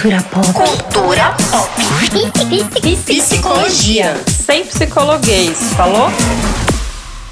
Cultura 0.00 0.22
pop. 0.30 0.46
Cultura 0.52 1.36
pop. 1.50 1.72
Psicologia. 3.04 4.14
Sem 4.28 4.64
psicologuês, 4.64 5.74
falou? 5.74 6.06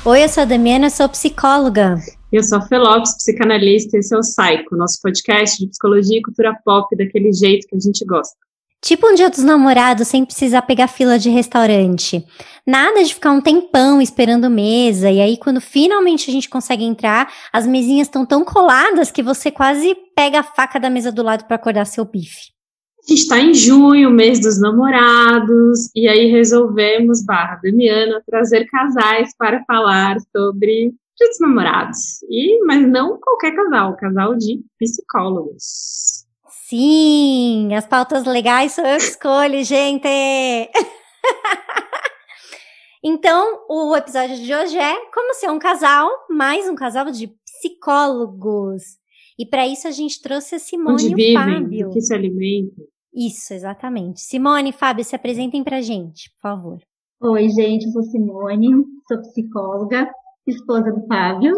Oi, 0.05 0.25
eu 0.25 0.29
sou 0.29 0.43
a 0.43 0.47
Damiana, 0.47 0.91
sou 0.91 1.09
psicóloga. 1.09 1.97
Eu 2.33 2.43
sou 2.43 2.59
a 2.59 2.63
Felopes, 2.63 3.17
psicanalista, 3.19 3.97
e 3.97 4.01
esse 4.01 4.13
é 4.13 4.19
o 4.19 4.21
Psycho, 4.21 4.75
nosso 4.77 5.01
podcast 5.01 5.61
de 5.61 5.69
psicologia 5.69 6.19
e 6.19 6.23
cultura 6.23 6.59
pop 6.65 6.97
daquele 6.97 7.33
jeito 7.33 7.69
que 7.69 7.77
a 7.77 7.79
gente 7.79 8.05
gosta. 8.05 8.35
Tipo 8.85 9.13
um 9.13 9.15
dia 9.15 9.31
dos 9.31 9.45
namorados 9.45 10.09
sem 10.09 10.25
precisar 10.25 10.63
pegar 10.63 10.89
fila 10.89 11.21
de 11.21 11.31
restaurante. 11.31 12.27
Nada 12.67 13.05
de 13.05 13.15
ficar 13.15 13.31
um 13.31 13.41
tempão 13.41 14.03
esperando 14.03 14.51
mesa, 14.51 15.09
e 15.09 15.21
aí 15.21 15.37
quando 15.37 15.61
finalmente 15.61 16.29
a 16.29 16.33
gente 16.33 16.49
consegue 16.49 16.83
entrar, 16.83 17.33
as 17.53 17.65
mesinhas 17.65 18.09
estão 18.09 18.27
tão 18.27 18.45
coladas 18.45 19.13
que 19.13 19.23
você 19.23 19.53
quase 19.53 19.97
pega 20.17 20.41
a 20.41 20.43
faca 20.43 20.81
da 20.81 20.91
mesa 20.91 21.13
do 21.13 21.23
lado 21.23 21.45
para 21.45 21.55
acordar 21.55 21.85
seu 21.85 22.05
bife. 22.05 22.56
A 23.07 23.13
gente 23.13 23.23
está 23.23 23.39
em 23.39 23.55
junho, 23.55 24.11
mês 24.11 24.41
dos 24.41 24.61
namorados, 24.61 25.89
e 25.95 26.09
aí 26.09 26.27
resolvemos, 26.27 27.25
barra 27.25 27.55
Damiana, 27.63 28.21
trazer 28.27 28.67
casais 28.67 29.31
para 29.39 29.63
falar 29.65 30.17
sobre 30.37 30.93
dia 31.17 31.29
dos 31.29 31.39
namorados. 31.39 32.21
E, 32.29 32.59
mas 32.65 32.85
não 32.85 33.17
qualquer 33.21 33.55
casal, 33.55 33.97
casal 33.97 34.35
de 34.35 34.61
psicólogos. 34.77 36.25
Sim, 36.69 37.73
as 37.77 37.87
pautas 37.87 38.25
legais 38.25 38.73
sou 38.73 38.85
eu 38.85 38.97
que 38.97 39.05
escolho, 39.05 39.63
gente! 39.63 40.09
então, 43.05 43.67
o 43.69 43.97
episódio 43.97 44.37
de 44.37 44.53
hoje 44.53 44.77
é 44.77 44.97
como 45.15 45.33
ser 45.35 45.49
um 45.49 45.61
casal, 45.61 46.11
mais 46.29 46.69
um 46.69 46.75
casal 46.75 47.09
de 47.13 47.33
psicólogos. 47.45 48.83
E 49.39 49.47
para 49.47 49.65
isso 49.65 49.87
a 49.87 49.93
gente 49.93 50.21
trouxe 50.21 50.57
a 50.57 50.59
Simone 50.59 50.95
Onde 50.95 51.07
e 51.07 51.13
o 51.13 51.17
vivem, 51.17 51.35
Fábio. 51.35 51.91
que 51.91 52.01
se 52.01 52.13
alimentam. 52.13 52.85
Isso, 53.17 53.55
exatamente. 53.55 54.21
Simone 54.21 54.69
e 54.69 54.73
Fábio, 54.75 55.03
se 55.03 55.17
apresentem 55.17 55.65
pra 55.65 55.81
gente, 55.81 56.31
por 56.33 56.43
favor. 56.43 56.79
Oi, 57.23 57.49
gente, 57.49 57.87
eu 57.87 57.93
sou 57.93 58.03
Simone, 58.03 58.85
sou 59.09 59.19
psicóloga, 59.23 60.07
esposa 60.47 60.93
do 60.93 61.07
Fábio. 61.07 61.55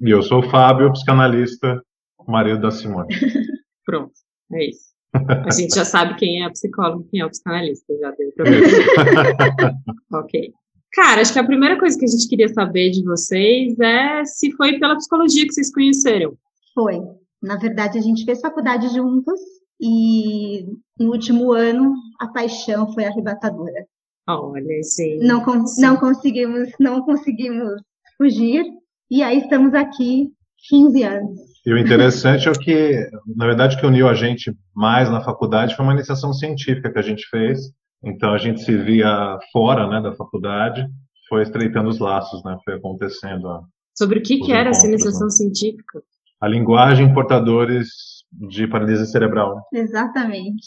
E 0.00 0.10
eu 0.10 0.22
sou 0.22 0.38
o 0.38 0.50
Fábio, 0.50 0.90
psicanalista, 0.92 1.78
marido 2.26 2.62
da 2.62 2.70
Simone. 2.70 3.08
Pronto, 3.84 4.12
é 4.54 4.70
isso. 4.70 4.86
A 5.12 5.50
gente 5.50 5.74
já 5.74 5.84
sabe 5.84 6.16
quem 6.16 6.42
é 6.42 6.46
a 6.46 6.50
psicóloga 6.50 7.04
e 7.04 7.10
quem 7.10 7.20
é 7.20 7.26
o 7.26 7.30
psicanalista, 7.30 7.94
já 8.00 8.10
deu 8.12 8.32
pra 8.32 8.44
ver. 8.44 8.62
ok. 10.10 10.54
Cara, 10.94 11.20
acho 11.20 11.34
que 11.34 11.38
a 11.38 11.46
primeira 11.46 11.78
coisa 11.78 11.98
que 11.98 12.06
a 12.06 12.08
gente 12.08 12.26
queria 12.28 12.48
saber 12.48 12.90
de 12.90 13.04
vocês 13.04 13.78
é 13.78 14.24
se 14.24 14.50
foi 14.52 14.78
pela 14.78 14.96
psicologia 14.96 15.46
que 15.46 15.52
vocês 15.52 15.70
conheceram. 15.70 16.34
Foi. 16.74 16.98
Na 17.42 17.58
verdade, 17.58 17.98
a 17.98 18.00
gente 18.00 18.24
fez 18.24 18.40
faculdade 18.40 18.88
juntos 18.88 19.38
e 19.80 20.66
no 20.98 21.10
último 21.12 21.52
ano 21.52 21.94
a 22.20 22.28
paixão 22.28 22.92
foi 22.92 23.04
arrebatadora. 23.04 23.86
Olha, 24.28 24.62
gente. 24.82 25.24
Não, 25.24 25.42
con- 25.44 25.64
não 25.78 25.96
conseguimos, 25.96 26.70
não 26.80 27.02
conseguimos 27.02 27.80
fugir 28.16 28.64
e 29.10 29.22
aí 29.22 29.38
estamos 29.38 29.72
aqui 29.74 30.30
15 30.68 31.02
anos. 31.04 31.38
E 31.64 31.72
o 31.72 31.78
interessante 31.78 32.48
é 32.48 32.50
o 32.50 32.58
que, 32.58 33.08
na 33.36 33.46
verdade, 33.46 33.78
que 33.78 33.86
uniu 33.86 34.08
a 34.08 34.14
gente 34.14 34.52
mais 34.74 35.10
na 35.10 35.20
faculdade 35.20 35.76
foi 35.76 35.84
uma 35.84 35.94
iniciação 35.94 36.32
científica 36.32 36.90
que 36.92 36.98
a 36.98 37.02
gente 37.02 37.26
fez. 37.28 37.58
Então 38.04 38.32
a 38.32 38.38
gente 38.38 38.62
se 38.62 38.76
via 38.76 39.38
fora, 39.52 39.86
né, 39.88 40.00
da 40.00 40.14
faculdade, 40.14 40.86
foi 41.28 41.42
estreitando 41.42 41.88
os 41.88 41.98
laços, 41.98 42.42
né, 42.44 42.56
foi 42.64 42.74
acontecendo 42.74 43.48
a, 43.48 43.62
Sobre 43.96 44.18
o 44.18 44.22
que, 44.22 44.38
que 44.38 44.52
era 44.52 44.70
essa 44.70 44.86
encontros, 44.86 45.04
iniciação 45.04 45.26
né? 45.26 45.32
científica? 45.32 46.02
A 46.40 46.48
linguagem 46.48 47.06
em 47.06 47.14
portadores 47.14 47.88
de 48.32 48.66
paralisia 48.66 49.06
cerebral. 49.06 49.62
Exatamente. 49.72 50.66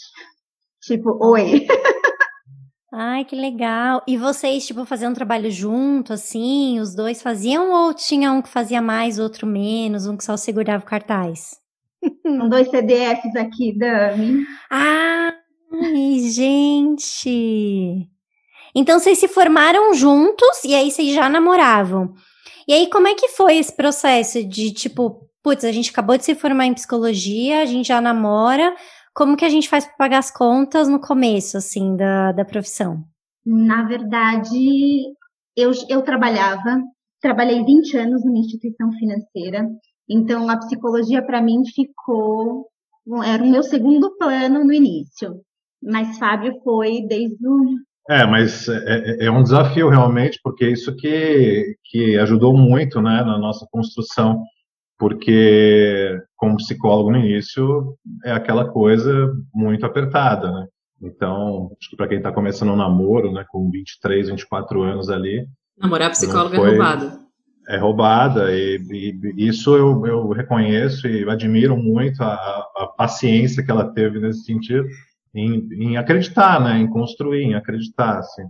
Tipo, 0.82 1.18
oi. 1.24 1.66
Ai, 2.92 3.24
que 3.24 3.36
legal. 3.36 4.02
E 4.06 4.16
vocês, 4.16 4.66
tipo, 4.66 4.84
faziam 4.84 5.12
um 5.12 5.14
trabalho 5.14 5.48
junto, 5.50 6.12
assim? 6.12 6.80
Os 6.80 6.92
dois 6.94 7.22
faziam 7.22 7.70
ou 7.70 7.94
tinha 7.94 8.32
um 8.32 8.42
que 8.42 8.48
fazia 8.48 8.82
mais, 8.82 9.18
outro 9.18 9.46
menos, 9.46 10.08
um 10.08 10.16
que 10.16 10.24
só 10.24 10.36
segurava 10.36 10.82
o 10.82 10.86
cartaz? 10.86 11.56
São 12.26 12.48
dois 12.48 12.68
CDFs 12.68 13.36
aqui, 13.36 13.78
Dami. 13.78 14.44
Ai, 14.68 16.18
gente! 16.30 18.08
Então 18.74 18.98
vocês 18.98 19.18
se 19.18 19.28
formaram 19.28 19.94
juntos 19.94 20.64
e 20.64 20.74
aí 20.74 20.90
vocês 20.90 21.14
já 21.14 21.28
namoravam. 21.28 22.14
E 22.66 22.72
aí, 22.72 22.88
como 22.88 23.06
é 23.08 23.14
que 23.14 23.28
foi 23.28 23.56
esse 23.56 23.74
processo 23.74 24.44
de 24.44 24.72
tipo, 24.72 25.29
putz, 25.42 25.64
a 25.64 25.72
gente 25.72 25.90
acabou 25.90 26.16
de 26.16 26.24
se 26.24 26.34
formar 26.34 26.66
em 26.66 26.74
psicologia, 26.74 27.62
a 27.62 27.66
gente 27.66 27.88
já 27.88 28.00
namora. 28.00 28.74
Como 29.14 29.36
que 29.36 29.44
a 29.44 29.48
gente 29.48 29.68
faz 29.68 29.84
para 29.84 29.96
pagar 29.96 30.18
as 30.18 30.30
contas 30.30 30.88
no 30.88 31.00
começo, 31.00 31.56
assim, 31.56 31.96
da, 31.96 32.32
da 32.32 32.44
profissão? 32.44 33.04
Na 33.44 33.82
verdade, 33.84 35.02
eu, 35.56 35.72
eu 35.88 36.02
trabalhava, 36.02 36.82
trabalhei 37.20 37.64
20 37.64 37.96
anos 37.96 38.24
numa 38.24 38.38
instituição 38.38 38.92
financeira, 38.92 39.68
então 40.08 40.48
a 40.48 40.56
psicologia 40.58 41.22
para 41.24 41.40
mim 41.42 41.62
ficou, 41.74 42.66
era 43.24 43.42
o 43.42 43.50
meu 43.50 43.62
segundo 43.62 44.16
plano 44.16 44.64
no 44.64 44.72
início, 44.72 45.40
mas 45.82 46.18
Fábio 46.18 46.60
foi 46.62 47.02
desde 47.08 47.46
o. 47.46 47.76
É, 48.08 48.26
mas 48.26 48.68
é, 48.68 49.24
é- 49.24 49.26
é 49.26 49.30
um 49.30 49.42
desafio 49.42 49.88
realmente, 49.88 50.38
porque 50.42 50.68
isso 50.68 50.94
que, 50.96 51.76
que 51.84 52.18
ajudou 52.18 52.56
muito, 52.56 53.00
né, 53.00 53.22
na 53.22 53.38
nossa 53.38 53.66
construção, 53.70 54.42
porque 55.00 56.20
como 56.36 56.58
psicólogo 56.58 57.10
no 57.10 57.16
início 57.16 57.96
é 58.22 58.32
aquela 58.32 58.66
coisa 58.70 59.32
muito 59.52 59.86
apertada, 59.86 60.52
né? 60.52 60.66
Então, 61.02 61.72
acho 61.80 61.88
que 61.88 61.96
para 61.96 62.06
quem 62.06 62.18
está 62.18 62.30
começando 62.30 62.68
um 62.70 62.76
namoro, 62.76 63.32
né, 63.32 63.42
com 63.48 63.70
23, 63.70 64.28
24 64.28 64.82
anos 64.82 65.08
ali, 65.08 65.46
Namorar 65.78 66.10
psicóloga 66.10 66.58
Não 66.58 66.62
foi- 66.62 66.68
é 66.68 66.76
roubado. 66.76 67.20
é 67.66 67.76
roubada 67.78 68.54
e, 68.54 68.78
e 69.34 69.48
isso 69.48 69.74
eu, 69.74 70.06
eu 70.06 70.28
reconheço 70.28 71.08
e 71.08 71.26
admiro 71.30 71.74
muito 71.74 72.22
a, 72.22 72.34
a 72.76 72.86
paciência 72.98 73.64
que 73.64 73.70
ela 73.70 73.90
teve 73.94 74.20
nesse 74.20 74.44
sentido 74.44 74.86
em, 75.34 75.66
em 75.72 75.96
acreditar, 75.96 76.60
né, 76.60 76.76
em 76.78 76.86
construir, 76.86 77.44
em 77.44 77.54
acreditar, 77.54 78.18
assim. 78.18 78.42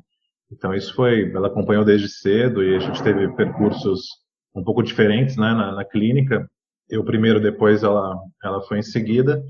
Então 0.50 0.74
isso 0.74 0.92
foi, 0.96 1.30
ela 1.32 1.46
acompanhou 1.46 1.84
desde 1.84 2.08
cedo 2.08 2.64
e 2.64 2.74
a 2.74 2.80
gente 2.80 3.00
teve 3.04 3.28
percursos 3.36 4.00
um 4.54 4.64
pouco 4.64 4.82
diferentes, 4.82 5.36
né, 5.36 5.52
na, 5.52 5.72
na 5.72 5.84
clínica. 5.84 6.48
Eu 6.88 7.04
primeiro, 7.04 7.40
depois 7.40 7.82
ela, 7.82 8.16
ela 8.42 8.60
foi 8.62 8.78
em 8.78 8.82
seguida, 8.82 9.42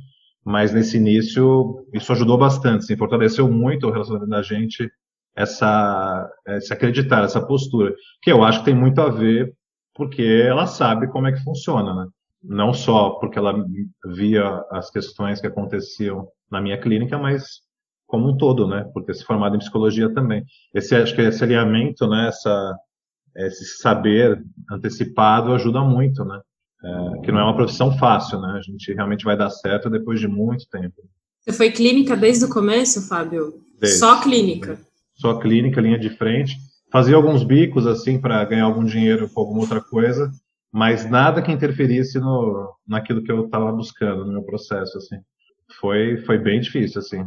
mas 0.44 0.72
nesse 0.72 0.96
início 0.96 1.86
isso 1.92 2.12
ajudou 2.12 2.36
bastante, 2.36 2.84
assim, 2.84 2.96
fortaleceu 2.96 3.50
muito 3.50 3.86
o 3.86 3.90
relacionamento 3.90 4.30
da 4.30 4.42
gente 4.42 4.90
essa, 5.34 6.30
esse 6.48 6.72
acreditar, 6.72 7.24
essa 7.24 7.44
postura, 7.44 7.94
que 8.22 8.30
eu 8.30 8.42
acho 8.42 8.60
que 8.60 8.66
tem 8.66 8.74
muito 8.74 9.00
a 9.00 9.08
ver 9.08 9.54
porque 9.94 10.22
ela 10.22 10.66
sabe 10.66 11.08
como 11.08 11.26
é 11.26 11.32
que 11.32 11.42
funciona, 11.42 11.94
né? 11.94 12.06
Não 12.42 12.72
só 12.72 13.10
porque 13.10 13.38
ela 13.38 13.54
via 14.06 14.64
as 14.70 14.90
questões 14.90 15.40
que 15.40 15.46
aconteciam 15.46 16.26
na 16.50 16.60
minha 16.60 16.80
clínica, 16.80 17.18
mas 17.18 17.60
como 18.06 18.30
um 18.30 18.36
todo, 18.36 18.66
né? 18.66 18.88
Por 18.94 19.04
ter 19.04 19.14
se 19.14 19.24
formado 19.24 19.56
em 19.56 19.58
psicologia 19.58 20.12
também. 20.12 20.42
Esse, 20.74 20.94
acho 20.96 21.14
que 21.14 21.20
esse 21.20 21.44
alinhamento, 21.44 22.08
né? 22.08 22.28
Essa, 22.28 22.74
esse 23.36 23.78
saber 23.78 24.42
antecipado 24.70 25.52
ajuda 25.52 25.80
muito, 25.82 26.24
né? 26.24 26.40
É, 26.82 27.20
que 27.20 27.32
não 27.32 27.40
é 27.40 27.44
uma 27.44 27.56
profissão 27.56 27.96
fácil, 27.98 28.40
né? 28.40 28.54
A 28.56 28.62
gente 28.62 28.92
realmente 28.92 29.24
vai 29.24 29.36
dar 29.36 29.50
certo 29.50 29.90
depois 29.90 30.18
de 30.18 30.26
muito 30.26 30.66
tempo. 30.70 30.94
Você 31.40 31.52
foi 31.52 31.70
clínica 31.70 32.16
desde 32.16 32.44
o 32.44 32.48
começo, 32.48 33.06
Fábio? 33.08 33.54
Desde. 33.78 33.98
Só 33.98 34.20
clínica. 34.20 34.78
Só 35.14 35.38
clínica, 35.38 35.80
linha 35.80 35.98
de 35.98 36.10
frente. 36.10 36.56
Fazia 36.90 37.16
alguns 37.16 37.44
bicos, 37.44 37.86
assim, 37.86 38.20
para 38.20 38.44
ganhar 38.44 38.64
algum 38.64 38.84
dinheiro 38.84 39.28
com 39.28 39.40
alguma 39.40 39.60
outra 39.60 39.80
coisa, 39.80 40.30
mas 40.72 41.08
nada 41.08 41.42
que 41.42 41.52
interferisse 41.52 42.18
no, 42.18 42.74
naquilo 42.86 43.22
que 43.22 43.30
eu 43.30 43.44
estava 43.44 43.70
buscando 43.72 44.24
no 44.24 44.32
meu 44.32 44.42
processo, 44.42 44.98
assim. 44.98 45.16
Foi, 45.78 46.18
foi 46.24 46.38
bem 46.38 46.60
difícil, 46.60 46.98
assim. 47.00 47.24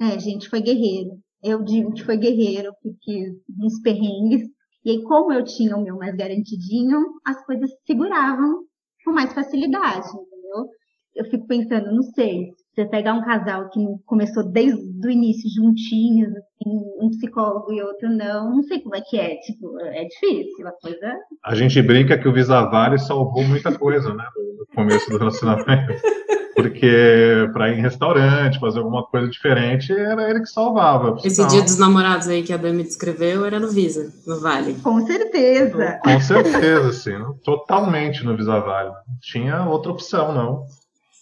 É, 0.00 0.18
gente, 0.18 0.48
foi 0.48 0.60
guerreiro. 0.60 1.18
Eu 1.42 1.62
digo 1.62 1.92
que 1.92 2.04
foi 2.04 2.16
guerreiro, 2.16 2.72
porque 2.82 3.32
uns 3.58 3.80
perrengues. 3.80 4.48
E 4.84 4.90
aí, 4.90 5.02
como 5.02 5.32
eu 5.32 5.44
tinha 5.44 5.76
o 5.76 5.82
meu 5.82 5.96
mais 5.96 6.14
garantidinho, 6.16 7.20
as 7.24 7.44
coisas 7.44 7.70
seguravam 7.86 8.64
com 9.04 9.12
mais 9.12 9.32
facilidade, 9.32 10.08
entendeu? 10.08 10.68
Eu 11.14 11.24
fico 11.26 11.46
pensando, 11.46 11.92
não 11.94 12.02
sei, 12.02 12.52
você 12.74 12.86
pegar 12.86 13.14
um 13.14 13.24
casal 13.24 13.68
que 13.70 13.80
começou 14.06 14.50
desde 14.50 15.06
o 15.06 15.10
início 15.10 15.50
juntinhos, 15.50 16.32
um 16.66 17.10
psicólogo 17.10 17.72
e 17.72 17.82
outro 17.82 18.08
não, 18.08 18.56
não 18.56 18.62
sei 18.62 18.80
como 18.80 18.94
é 18.94 19.00
que 19.00 19.18
é, 19.18 19.36
tipo, 19.36 19.78
é 19.80 20.04
difícil, 20.04 20.66
a 20.66 20.72
coisa 20.72 21.16
A 21.44 21.54
gente 21.54 21.80
brinca 21.80 22.18
que 22.18 22.28
o 22.28 22.32
Visa 22.32 22.62
Vale 22.66 22.98
salvou 22.98 23.42
muita 23.44 23.76
coisa, 23.76 24.12
né, 24.14 24.24
no 24.58 24.66
começo 24.74 25.08
do 25.10 25.18
relacionamento. 25.18 25.94
Porque 26.54 27.48
para 27.54 27.70
ir 27.70 27.78
em 27.78 27.80
restaurante, 27.80 28.60
fazer 28.60 28.80
alguma 28.80 29.06
coisa 29.06 29.28
diferente, 29.28 29.92
era 29.92 30.28
ele 30.28 30.40
que 30.40 30.46
salvava. 30.46 31.16
Esse 31.24 31.46
dia 31.46 31.62
dos 31.62 31.78
namorados 31.78 32.28
aí 32.28 32.42
que 32.42 32.52
a 32.52 32.58
Dami 32.58 32.82
descreveu 32.82 33.46
era 33.46 33.58
no 33.58 33.70
Visa, 33.70 34.12
no 34.26 34.38
Vale. 34.40 34.74
Com 34.82 35.00
certeza. 35.06 35.98
Com 36.04 36.20
certeza, 36.20 36.88
assim, 36.88 37.18
totalmente 37.42 38.22
no 38.24 38.36
Visa 38.36 38.60
Vale. 38.60 38.90
Não 38.90 39.18
tinha 39.22 39.64
outra 39.64 39.92
opção, 39.92 40.34
não. 40.34 40.66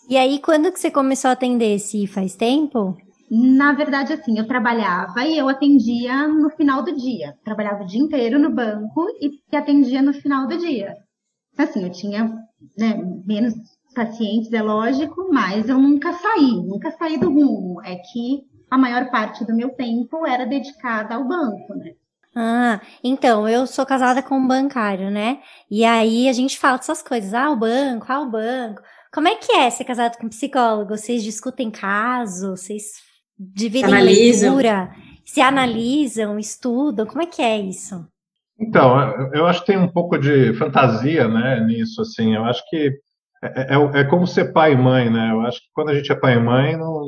E 0.09 0.17
aí, 0.17 0.41
quando 0.41 0.73
que 0.73 0.81
você 0.81 0.91
começou 0.91 1.29
a 1.29 1.33
atender? 1.33 1.79
Se 1.79 2.07
faz 2.09 2.35
tempo? 2.35 2.97
Na 3.31 3.73
verdade, 3.73 4.13
assim, 4.13 4.39
eu 4.39 4.47
trabalhava 4.47 5.23
e 5.25 5.37
eu 5.37 5.49
atendia 5.49 6.27
no 6.27 6.51
final 6.51 6.83
do 6.83 6.97
dia. 6.97 7.35
Trabalhava 7.45 7.83
o 7.83 7.87
dia 7.87 8.01
inteiro 8.01 8.39
no 8.39 8.51
banco 8.51 9.07
e 9.21 9.57
atendia 9.57 10.01
no 10.01 10.15
final 10.15 10.47
do 10.47 10.57
dia. 10.57 10.95
Assim, 11.57 11.85
eu 11.85 11.91
tinha 11.91 12.25
né, 12.77 12.95
menos 13.27 13.55
pacientes, 13.95 14.53
é 14.53 14.63
lógico, 14.63 15.29
mas 15.33 15.69
eu 15.69 15.79
nunca 15.79 16.13
saí, 16.13 16.57
nunca 16.65 16.91
saí 16.93 17.19
do 17.19 17.31
rumo. 17.31 17.83
É 17.85 17.97
que 17.97 18.45
a 18.71 18.79
maior 18.79 19.11
parte 19.11 19.45
do 19.45 19.55
meu 19.55 19.71
tempo 19.71 20.27
era 20.27 20.47
dedicada 20.47 21.15
ao 21.15 21.27
banco, 21.27 21.75
né? 21.75 21.93
Ah, 22.35 22.81
então, 23.03 23.49
eu 23.49 23.67
sou 23.67 23.85
casada 23.85 24.23
com 24.23 24.37
um 24.37 24.47
bancário, 24.47 25.11
né? 25.11 25.41
E 25.71 25.85
aí 25.85 26.29
a 26.29 26.33
gente 26.33 26.59
fala 26.59 26.77
dessas 26.77 27.03
coisas, 27.03 27.35
ah, 27.35 27.51
o 27.51 27.57
banco, 27.57 28.07
ah, 28.09 28.21
o 28.21 28.31
banco. 28.31 28.81
Como 29.13 29.27
é 29.27 29.35
que 29.35 29.53
é 29.53 29.69
ser 29.71 29.85
casado 29.85 30.17
com 30.19 30.27
um 30.27 30.31
psicólogo? 30.31 30.97
Vocês 30.97 31.23
discutem 31.23 31.71
caso, 31.71 32.51
vocês 32.51 33.08
dividem 33.39 33.93
analisam. 33.93 34.57
leitura, 34.57 34.91
se 35.25 35.41
analisam, 35.41 36.39
estudam, 36.39 37.07
como 37.07 37.23
é 37.23 37.27
que 37.27 37.43
é 37.43 37.59
isso? 37.59 38.07
Então, 38.61 38.99
eu 39.33 39.47
acho 39.47 39.61
que 39.61 39.69
tem 39.69 39.79
um 39.79 39.89
pouco 39.89 40.19
de 40.19 40.53
fantasia, 40.55 41.29
né, 41.29 41.61
nisso, 41.61 42.03
assim, 42.03 42.35
eu 42.35 42.45
acho 42.45 42.63
que 42.69 42.93
é, 43.43 43.75
é, 43.75 44.01
é, 44.01 44.05
como 44.05 44.27
ser 44.27 44.53
pai 44.53 44.73
e 44.73 44.77
mãe, 44.77 45.11
né? 45.11 45.31
Eu 45.31 45.43
acho 45.43 45.61
que 45.61 45.69
quando 45.73 45.91
a 45.91 45.95
gente 45.95 46.11
é 46.11 46.15
pai 46.15 46.35
e 46.35 46.41
mãe, 46.41 46.77
não 46.77 47.05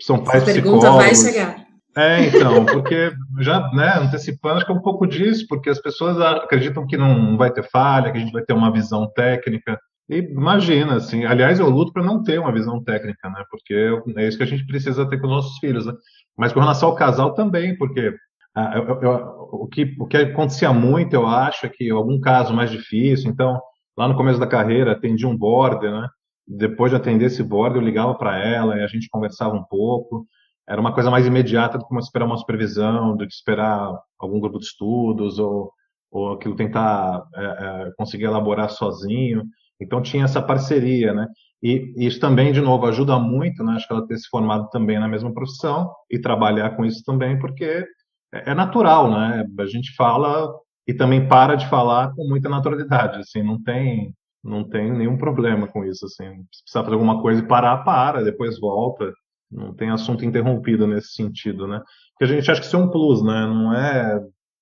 são 0.00 0.24
pais 0.24 0.42
Essa 0.42 0.52
pergunta 0.52 0.78
psicólogos. 0.78 1.22
vai 1.22 1.32
chegar. 1.32 1.66
É, 1.96 2.26
então, 2.26 2.64
porque 2.64 3.12
já, 3.40 3.60
né, 3.72 3.94
antecipando, 3.98 4.56
acho 4.56 4.66
que 4.66 4.72
é 4.72 4.74
um 4.74 4.80
pouco 4.80 5.06
disso, 5.06 5.44
porque 5.48 5.68
as 5.68 5.80
pessoas 5.80 6.18
acreditam 6.20 6.86
que 6.86 6.96
não 6.96 7.36
vai 7.36 7.52
ter 7.52 7.64
falha, 7.64 8.10
que 8.10 8.16
a 8.16 8.20
gente 8.20 8.32
vai 8.32 8.42
ter 8.42 8.52
uma 8.52 8.72
visão 8.72 9.10
técnica. 9.12 9.78
Imagina, 10.10 10.96
assim, 10.96 11.24
aliás, 11.24 11.60
eu 11.60 11.70
luto 11.70 11.92
para 11.92 12.02
não 12.02 12.22
ter 12.22 12.38
uma 12.40 12.52
visão 12.52 12.82
técnica, 12.82 13.30
né? 13.30 13.44
Porque 13.50 13.74
é 14.16 14.26
isso 14.26 14.36
que 14.36 14.42
a 14.42 14.46
gente 14.46 14.66
precisa 14.66 15.08
ter 15.08 15.18
com 15.18 15.26
os 15.26 15.32
nossos 15.32 15.58
filhos, 15.58 15.86
né? 15.86 15.92
Mas 16.36 16.52
com 16.52 16.60
relação 16.60 16.88
ao 16.88 16.96
casal 16.96 17.34
também, 17.34 17.76
porque 17.76 18.14
ah, 18.54 18.72
eu, 18.76 19.00
eu, 19.02 19.48
o, 19.52 19.68
que, 19.68 19.94
o 19.98 20.06
que 20.06 20.16
acontecia 20.16 20.72
muito, 20.72 21.14
eu 21.14 21.26
acho, 21.26 21.64
é 21.66 21.68
que 21.68 21.90
algum 21.90 22.20
caso 22.20 22.52
mais 22.52 22.70
difícil, 22.70 23.30
então 23.30 23.60
Lá 24.00 24.08
no 24.08 24.16
começo 24.16 24.40
da 24.40 24.46
carreira, 24.46 24.92
atendi 24.92 25.26
um 25.26 25.36
border, 25.36 25.90
né? 25.92 26.08
Depois 26.48 26.90
de 26.90 26.96
atender 26.96 27.26
esse 27.26 27.42
border, 27.42 27.82
eu 27.82 27.84
ligava 27.84 28.14
para 28.14 28.38
ela 28.38 28.76
e 28.78 28.82
a 28.82 28.86
gente 28.86 29.10
conversava 29.10 29.54
um 29.54 29.62
pouco. 29.64 30.26
Era 30.66 30.80
uma 30.80 30.94
coisa 30.94 31.10
mais 31.10 31.26
imediata 31.26 31.76
do 31.76 31.86
que 31.86 31.94
esperar 31.96 32.24
uma 32.24 32.38
supervisão, 32.38 33.14
do 33.14 33.26
que 33.26 33.32
esperar 33.34 33.92
algum 34.18 34.40
grupo 34.40 34.58
de 34.58 34.64
estudos 34.64 35.38
ou, 35.38 35.70
ou 36.10 36.32
aquilo 36.32 36.56
tentar 36.56 37.24
é, 37.34 37.44
é, 37.44 37.92
conseguir 37.94 38.24
elaborar 38.24 38.70
sozinho. 38.70 39.44
Então 39.80 40.02
tinha 40.02 40.24
essa 40.24 40.42
parceria, 40.42 41.12
né? 41.12 41.26
E, 41.62 41.92
isso 41.96 42.20
também, 42.20 42.52
de 42.52 42.60
novo, 42.60 42.86
ajuda 42.86 43.18
muito, 43.18 43.62
né? 43.64 43.74
Acho 43.74 43.86
que 43.86 43.92
ela 43.92 44.06
ter 44.06 44.18
se 44.18 44.28
formado 44.28 44.68
também 44.70 44.98
na 44.98 45.08
mesma 45.08 45.32
profissão 45.32 45.90
e 46.10 46.18
trabalhar 46.18 46.76
com 46.76 46.84
isso 46.84 47.02
também, 47.04 47.38
porque 47.38 47.86
é, 48.32 48.50
é 48.50 48.54
natural, 48.54 49.10
né? 49.10 49.46
A 49.58 49.66
gente 49.66 49.94
fala 49.94 50.52
e 50.86 50.94
também 50.94 51.28
para 51.28 51.54
de 51.54 51.68
falar 51.68 52.12
com 52.14 52.26
muita 52.28 52.48
naturalidade, 52.48 53.20
assim, 53.20 53.42
não 53.42 53.62
tem 53.62 54.14
não 54.42 54.64
tem 54.66 54.90
nenhum 54.90 55.18
problema 55.18 55.68
com 55.68 55.84
isso, 55.84 56.06
assim, 56.06 56.24
se 56.50 56.62
precisar 56.62 56.82
fazer 56.82 56.94
alguma 56.94 57.20
coisa 57.20 57.42
e 57.42 57.46
parar, 57.46 57.84
para, 57.84 58.24
depois 58.24 58.58
volta, 58.58 59.12
não 59.50 59.74
tem 59.74 59.90
assunto 59.90 60.24
interrompido 60.24 60.86
nesse 60.86 61.12
sentido, 61.12 61.66
né? 61.68 61.82
Porque 62.12 62.24
a 62.32 62.36
gente 62.36 62.50
acha 62.50 62.60
que 62.60 62.66
isso 62.66 62.76
é 62.76 62.78
um 62.78 62.90
plus, 62.90 63.22
né? 63.22 63.46
Não 63.46 63.74
é, 63.74 64.18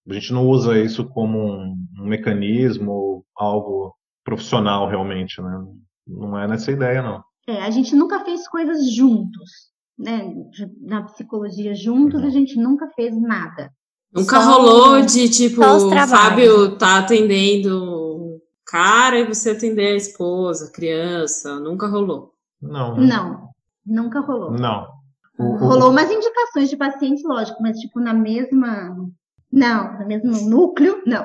a 0.09 0.13
gente 0.15 0.33
não 0.33 0.47
usa 0.49 0.79
isso 0.79 1.09
como 1.09 1.39
um, 1.39 1.77
um 2.01 2.07
mecanismo, 2.07 3.25
algo 3.37 3.95
profissional 4.29 4.87
realmente, 4.87 5.41
né? 5.41 5.65
Não 6.07 6.39
é 6.39 6.47
nessa 6.47 6.71
ideia, 6.71 7.03
não. 7.03 7.23
É, 7.47 7.63
a 7.63 7.71
gente 7.71 7.97
nunca 7.97 8.23
fez 8.25 8.47
coisas 8.47 8.93
juntos, 8.93 9.51
né? 9.99 10.35
Na 10.83 11.03
psicologia 11.05 11.75
juntos, 11.75 12.21
uhum. 12.21 12.27
a 12.27 12.31
gente 12.31 12.59
nunca 12.59 12.89
fez 12.95 13.19
nada. 13.19 13.73
Nunca 14.13 14.41
só, 14.41 14.53
rolou 14.53 15.01
de 15.01 15.31
tipo, 15.31 15.63
o 15.63 15.91
Fábio 16.07 16.77
tá 16.77 16.99
atendendo 16.99 18.39
cara 18.67 19.19
e 19.19 19.27
você 19.27 19.51
atender 19.51 19.93
a 19.93 19.97
esposa, 19.97 20.67
a 20.67 20.73
criança. 20.73 21.59
Nunca 21.59 21.87
rolou. 21.87 22.35
Não. 22.61 22.97
Né? 22.97 23.07
Não, 23.07 23.49
nunca 23.87 24.21
rolou. 24.21 24.53
Não. 24.53 24.89
Rolou 25.39 25.91
umas 25.91 26.11
indicações 26.11 26.69
de 26.69 26.77
pacientes, 26.77 27.25
lógico, 27.25 27.63
mas 27.63 27.79
tipo 27.79 27.99
na 27.99 28.13
mesma. 28.13 28.95
Não, 29.51 29.99
no 29.99 30.07
mesmo 30.07 30.51
núcleo, 30.51 31.03
não. 31.07 31.25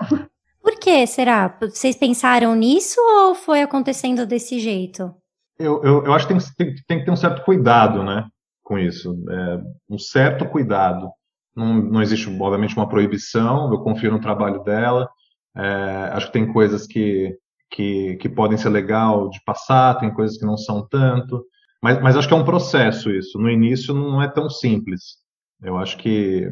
Por 0.74 0.80
que 0.80 1.06
será? 1.06 1.56
Vocês 1.62 1.96
pensaram 1.96 2.56
nisso 2.56 3.00
ou 3.00 3.36
foi 3.36 3.62
acontecendo 3.62 4.25
desse 4.25 4.60
jeito? 4.60 5.14
Eu, 5.60 5.84
eu, 5.84 6.06
eu 6.06 6.14
acho 6.14 6.28
que 6.28 6.34
tem, 6.34 6.44
tem, 6.58 6.75
tem, 6.88 7.00
que 7.00 7.06
ter 7.06 7.12
um 7.12 7.16
certo 7.16 7.44
cuidado, 7.44 8.04
né, 8.04 8.25
com 8.64 8.80
isso. 8.80 9.16
É, 9.30 9.62
um 9.88 10.00
certo 10.00 10.48
cuidado. 10.48 11.12
Não, 11.56 11.75
não 11.75 12.02
existe, 12.02 12.28
obviamente, 12.28 12.75
uma 12.75 12.90
proibição, 12.90 13.72
eu 13.72 13.84
confio 13.84 14.12
no 14.12 14.20
trabalho 14.20 14.64
dela. 14.64 15.08
É, 15.56 16.10
acho 16.14 16.28
que 16.28 16.34
tem 16.34 16.52
coisas 16.52 16.88
que, 16.88 17.38
que, 17.70 18.16
que, 18.16 18.28
podem 18.28 18.58
ser 18.58 18.70
legal 18.70 19.30
de 19.30 19.40
passar, 19.46 20.00
tem 20.00 20.12
coisas 20.12 20.40
que 20.40 20.46
não 20.46 20.58
são 20.58 20.88
tanto. 20.88 21.46
Mas, 21.84 22.02
mas 22.02 22.18
acho 22.18 22.28
que 22.28 22.34
é 22.34 22.38
um 22.38 22.46
processo 22.46 23.12
isso. 23.12 23.38
No 23.38 23.50
início 23.50 23.94
não 23.94 24.24
é 24.24 24.28
tão 24.28 24.50
simples. 24.50 25.18
Eu 25.62 25.78
acho 25.78 25.98
que 25.98 26.52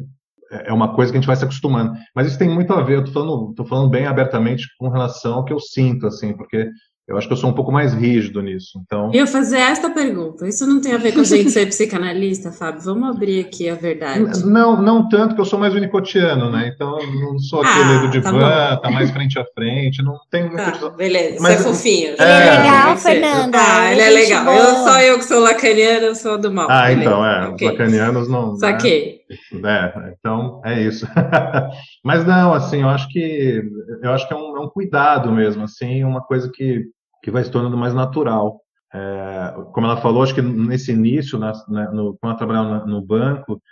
é, 0.52 0.70
é 0.70 0.72
uma 0.72 0.94
coisa 0.94 1.10
que 1.10 1.16
a 1.16 1.20
gente 1.20 1.26
vai 1.26 1.36
se 1.36 1.44
acostumando. 1.44 1.92
Mas 2.14 2.26
isso 2.26 2.38
tem 2.38 2.48
muito 2.48 2.72
a 2.72 2.82
ver, 2.82 2.96
eu 2.96 3.04
tô 3.04 3.12
falando, 3.12 3.54
tô 3.54 3.64
falando 3.64 3.90
bem 3.90 4.06
abertamente 4.06 4.66
com 4.78 4.88
relação 4.88 5.34
ao 5.34 5.44
que 5.44 5.52
eu 5.52 5.58
sinto, 5.58 6.06
assim, 6.06 6.36
porque 6.36 6.68
eu 7.08 7.18
acho 7.18 7.26
que 7.26 7.32
eu 7.32 7.36
sou 7.36 7.50
um 7.50 7.52
pouco 7.52 7.72
mais 7.72 7.92
rígido 7.92 8.40
nisso. 8.40 8.80
Então. 8.84 9.10
Eu 9.12 9.26
fazer 9.26 9.58
esta 9.58 9.90
pergunta. 9.90 10.46
Isso 10.46 10.64
não 10.66 10.80
tem 10.80 10.94
a 10.94 10.98
ver 10.98 11.12
com 11.12 11.20
a 11.20 11.24
gente 11.24 11.50
ser 11.52 11.66
psicanalista, 11.66 12.52
Fábio? 12.52 12.80
Vamos 12.80 13.08
abrir 13.08 13.40
aqui 13.40 13.68
a 13.68 13.74
verdade. 13.74 14.46
Não, 14.46 14.80
não 14.80 15.08
tanto, 15.08 15.34
que 15.34 15.40
eu 15.40 15.44
sou 15.44 15.58
mais 15.58 15.74
unicotiano, 15.74 16.48
né? 16.48 16.72
Então 16.72 16.96
não 17.20 17.38
sou 17.40 17.60
aquele 17.60 17.96
ah, 17.96 18.00
do 18.02 18.10
divã, 18.10 18.38
tá, 18.38 18.76
tá, 18.76 18.90
mais 18.90 19.10
frente 19.10 19.36
a 19.36 19.44
frente, 19.52 20.00
não 20.00 20.16
tem 20.30 20.48
muito. 20.48 20.56
Tá, 20.56 20.90
beleza, 20.90 21.38
Mas, 21.40 21.56
você 21.56 21.60
é 21.60 21.72
fofinho. 21.72 22.08
Ele 22.12 22.22
é, 22.22 22.46
é 22.46 22.58
legal, 22.60 22.96
Fernanda. 22.96 23.58
Ah, 23.60 23.92
ele 23.92 24.00
é 24.00 24.10
legal. 24.10 24.54
Eu, 24.54 24.74
só 24.76 25.00
eu 25.00 25.18
que 25.18 25.24
sou 25.24 25.40
lacaniana, 25.40 26.06
eu 26.06 26.14
sou 26.14 26.38
do 26.38 26.52
mal. 26.52 26.68
Ah, 26.70 26.82
beleza. 26.82 27.00
então, 27.00 27.26
é. 27.26 27.48
Okay. 27.48 27.66
Os 27.66 27.72
lacanianos 27.72 28.28
não. 28.28 28.56
Saquei. 28.56 29.06
Né? 29.06 29.21
É, 29.64 30.14
então 30.18 30.60
é 30.64 30.80
isso. 30.80 31.06
Mas 32.04 32.24
não, 32.26 32.52
assim, 32.54 32.82
eu 32.82 32.88
acho 32.88 33.08
que 33.08 33.62
eu 34.02 34.12
acho 34.12 34.26
que 34.28 34.34
é 34.34 34.36
um, 34.36 34.56
é 34.56 34.60
um 34.60 34.68
cuidado 34.68 35.30
mesmo, 35.32 35.64
assim, 35.64 36.04
uma 36.04 36.22
coisa 36.22 36.50
que 36.52 36.84
que 37.22 37.30
vai 37.30 37.44
se 37.44 37.50
tornando 37.50 37.76
mais 37.76 37.94
natural. 37.94 38.60
É, 38.92 39.54
como 39.72 39.86
ela 39.86 39.96
falou, 39.96 40.22
acho 40.22 40.34
que 40.34 40.42
nesse 40.42 40.92
início, 40.92 41.38
na, 41.38 41.52
né, 41.68 41.88
no, 41.92 42.18
quando 42.18 42.30
ela 42.30 42.36
trabalhava 42.36 42.86
no, 42.86 43.00
banco, 43.00 43.62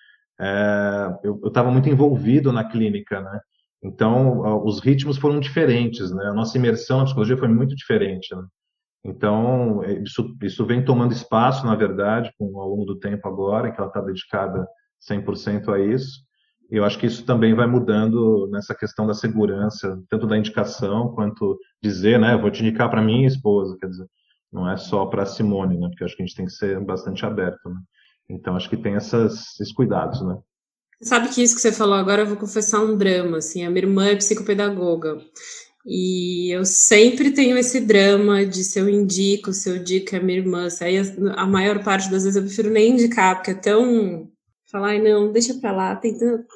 é, 0.40 1.18
eu 1.24 1.40
estava 1.44 1.70
muito 1.70 1.88
envolvido 1.88 2.52
na 2.52 2.64
clínica, 2.64 3.20
né? 3.20 3.40
Então, 3.82 4.64
os 4.64 4.80
ritmos 4.80 5.18
foram 5.18 5.40
diferentes, 5.40 6.10
né? 6.12 6.26
A 6.26 6.34
nossa 6.34 6.56
imersão 6.56 6.98
na 6.98 7.04
psicologia 7.04 7.36
foi 7.36 7.48
muito 7.48 7.74
diferente, 7.74 8.34
né? 8.34 8.42
Então, 9.04 9.82
é, 9.82 9.94
isso, 10.02 10.36
isso 10.42 10.64
vem 10.66 10.84
tomando 10.84 11.12
espaço, 11.12 11.66
na 11.66 11.74
verdade, 11.74 12.32
com, 12.38 12.58
ao 12.60 12.68
longo 12.68 12.84
do 12.84 12.98
tempo 12.98 13.26
agora, 13.26 13.70
que 13.70 13.80
ela 13.80 13.88
está 13.88 14.00
dedicada 14.00 14.66
100% 15.00 15.68
a 15.72 15.78
isso. 15.78 16.20
Eu 16.70 16.84
acho 16.84 16.98
que 16.98 17.06
isso 17.06 17.24
também 17.24 17.52
vai 17.54 17.66
mudando 17.66 18.48
nessa 18.52 18.74
questão 18.74 19.06
da 19.06 19.14
segurança, 19.14 20.00
tanto 20.08 20.26
da 20.26 20.38
indicação 20.38 21.12
quanto 21.14 21.58
dizer, 21.82 22.18
né, 22.20 22.36
vou 22.36 22.50
te 22.50 22.62
indicar 22.62 22.88
para 22.88 23.02
minha 23.02 23.26
esposa, 23.26 23.76
quer 23.80 23.88
dizer, 23.88 24.06
não 24.52 24.70
é 24.70 24.76
só 24.76 25.04
para 25.06 25.26
Simone, 25.26 25.76
né, 25.78 25.88
porque 25.88 26.04
acho 26.04 26.16
que 26.16 26.22
a 26.22 26.26
gente 26.26 26.36
tem 26.36 26.46
que 26.46 26.52
ser 26.52 26.78
bastante 26.84 27.26
aberto, 27.26 27.68
né. 27.68 27.80
Então 28.28 28.54
acho 28.54 28.70
que 28.70 28.76
tem 28.76 28.94
essas, 28.94 29.54
esses 29.54 29.72
cuidados, 29.72 30.24
né. 30.24 30.38
Sabe 31.02 31.28
que 31.30 31.42
isso 31.42 31.56
que 31.56 31.60
você 31.60 31.72
falou 31.72 31.94
agora, 31.94 32.22
eu 32.22 32.26
vou 32.26 32.36
confessar 32.36 32.80
um 32.80 32.96
drama, 32.96 33.38
assim, 33.38 33.64
a 33.64 33.70
minha 33.70 33.82
irmã 33.82 34.06
é 34.06 34.14
psicopedagoga, 34.14 35.18
e 35.84 36.54
eu 36.54 36.64
sempre 36.64 37.32
tenho 37.32 37.56
esse 37.58 37.80
drama 37.80 38.46
de 38.46 38.62
se 38.62 38.78
eu 38.78 38.88
indico, 38.88 39.52
se 39.52 39.68
eu 39.68 39.82
digo 39.82 40.04
que 40.04 40.14
é 40.14 40.20
minha 40.20 40.38
irmã, 40.38 40.68
aí 40.80 40.98
a 41.34 41.46
maior 41.46 41.82
parte 41.82 42.08
das 42.10 42.22
vezes 42.22 42.36
eu 42.36 42.42
prefiro 42.42 42.70
nem 42.70 42.92
indicar, 42.92 43.34
porque 43.34 43.50
é 43.50 43.54
tão 43.54 44.29
falar, 44.70 44.88
ai 44.88 45.02
não, 45.02 45.32
deixa 45.32 45.54
pra 45.54 45.72
lá, 45.72 45.96
tem 45.96 46.16
tanto, 46.16 46.46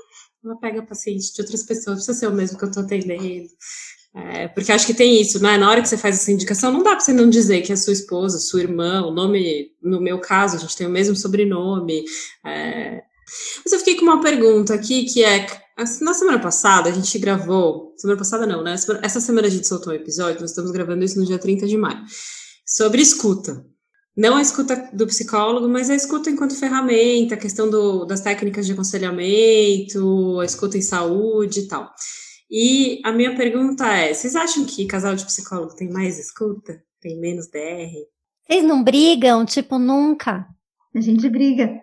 ela 0.44 0.56
pega 0.56 0.82
paciente 0.82 1.32
de 1.32 1.40
outras 1.40 1.62
pessoas, 1.62 1.96
precisa 1.96 2.18
ser 2.18 2.26
o 2.28 2.32
mesmo 2.32 2.58
que 2.58 2.64
eu 2.64 2.70
tô 2.70 2.80
atendendo. 2.80 3.48
É, 4.16 4.46
porque 4.46 4.70
acho 4.70 4.86
que 4.86 4.94
tem 4.94 5.20
isso, 5.20 5.42
né? 5.42 5.56
Na 5.56 5.68
hora 5.68 5.82
que 5.82 5.88
você 5.88 5.96
faz 5.96 6.16
essa 6.16 6.30
indicação, 6.30 6.70
não 6.72 6.84
dá 6.84 6.90
para 6.90 7.00
você 7.00 7.12
não 7.12 7.28
dizer 7.28 7.62
que 7.62 7.72
é 7.72 7.76
sua 7.76 7.92
esposa, 7.92 8.38
sua 8.38 8.60
irmã, 8.60 9.02
o 9.04 9.10
nome, 9.10 9.72
no 9.82 10.00
meu 10.00 10.20
caso, 10.20 10.56
a 10.56 10.58
gente 10.58 10.76
tem 10.76 10.86
o 10.86 10.90
mesmo 10.90 11.16
sobrenome. 11.16 12.04
É... 12.46 13.02
Mas 13.64 13.72
eu 13.72 13.78
fiquei 13.80 13.96
com 13.96 14.04
uma 14.04 14.20
pergunta 14.20 14.72
aqui 14.72 15.04
que 15.06 15.24
é: 15.24 15.46
na 16.00 16.14
semana 16.14 16.38
passada 16.38 16.90
a 16.90 16.92
gente 16.92 17.18
gravou, 17.18 17.92
semana 17.96 18.18
passada 18.18 18.46
não, 18.46 18.62
né? 18.62 18.76
Essa 19.02 19.20
semana 19.20 19.48
a 19.48 19.50
gente 19.50 19.66
soltou 19.66 19.92
um 19.92 19.96
episódio, 19.96 20.40
nós 20.40 20.50
estamos 20.50 20.70
gravando 20.70 21.04
isso 21.04 21.18
no 21.18 21.26
dia 21.26 21.38
30 21.38 21.66
de 21.66 21.76
maio, 21.76 22.04
sobre 22.64 23.02
escuta 23.02 23.66
não 24.16 24.36
a 24.36 24.42
escuta 24.42 24.90
do 24.92 25.06
psicólogo, 25.06 25.68
mas 25.68 25.90
a 25.90 25.94
escuta 25.94 26.30
enquanto 26.30 26.58
ferramenta, 26.58 27.34
a 27.34 27.38
questão 27.38 27.68
do, 27.68 28.04
das 28.04 28.20
técnicas 28.20 28.66
de 28.66 28.72
aconselhamento, 28.72 30.40
a 30.40 30.44
escuta 30.44 30.78
em 30.78 30.82
saúde 30.82 31.60
e 31.60 31.68
tal. 31.68 31.92
E 32.50 33.00
a 33.04 33.10
minha 33.10 33.36
pergunta 33.36 33.86
é: 33.86 34.14
vocês 34.14 34.36
acham 34.36 34.64
que 34.64 34.86
casal 34.86 35.16
de 35.16 35.24
psicólogo 35.24 35.74
tem 35.74 35.90
mais 35.90 36.18
escuta? 36.18 36.80
Tem 37.00 37.18
menos 37.18 37.48
DR? 37.48 37.90
Vocês 38.46 38.62
não 38.62 38.84
brigam, 38.84 39.44
tipo, 39.44 39.78
nunca? 39.78 40.46
A 40.94 41.00
gente 41.00 41.28
briga. 41.28 41.80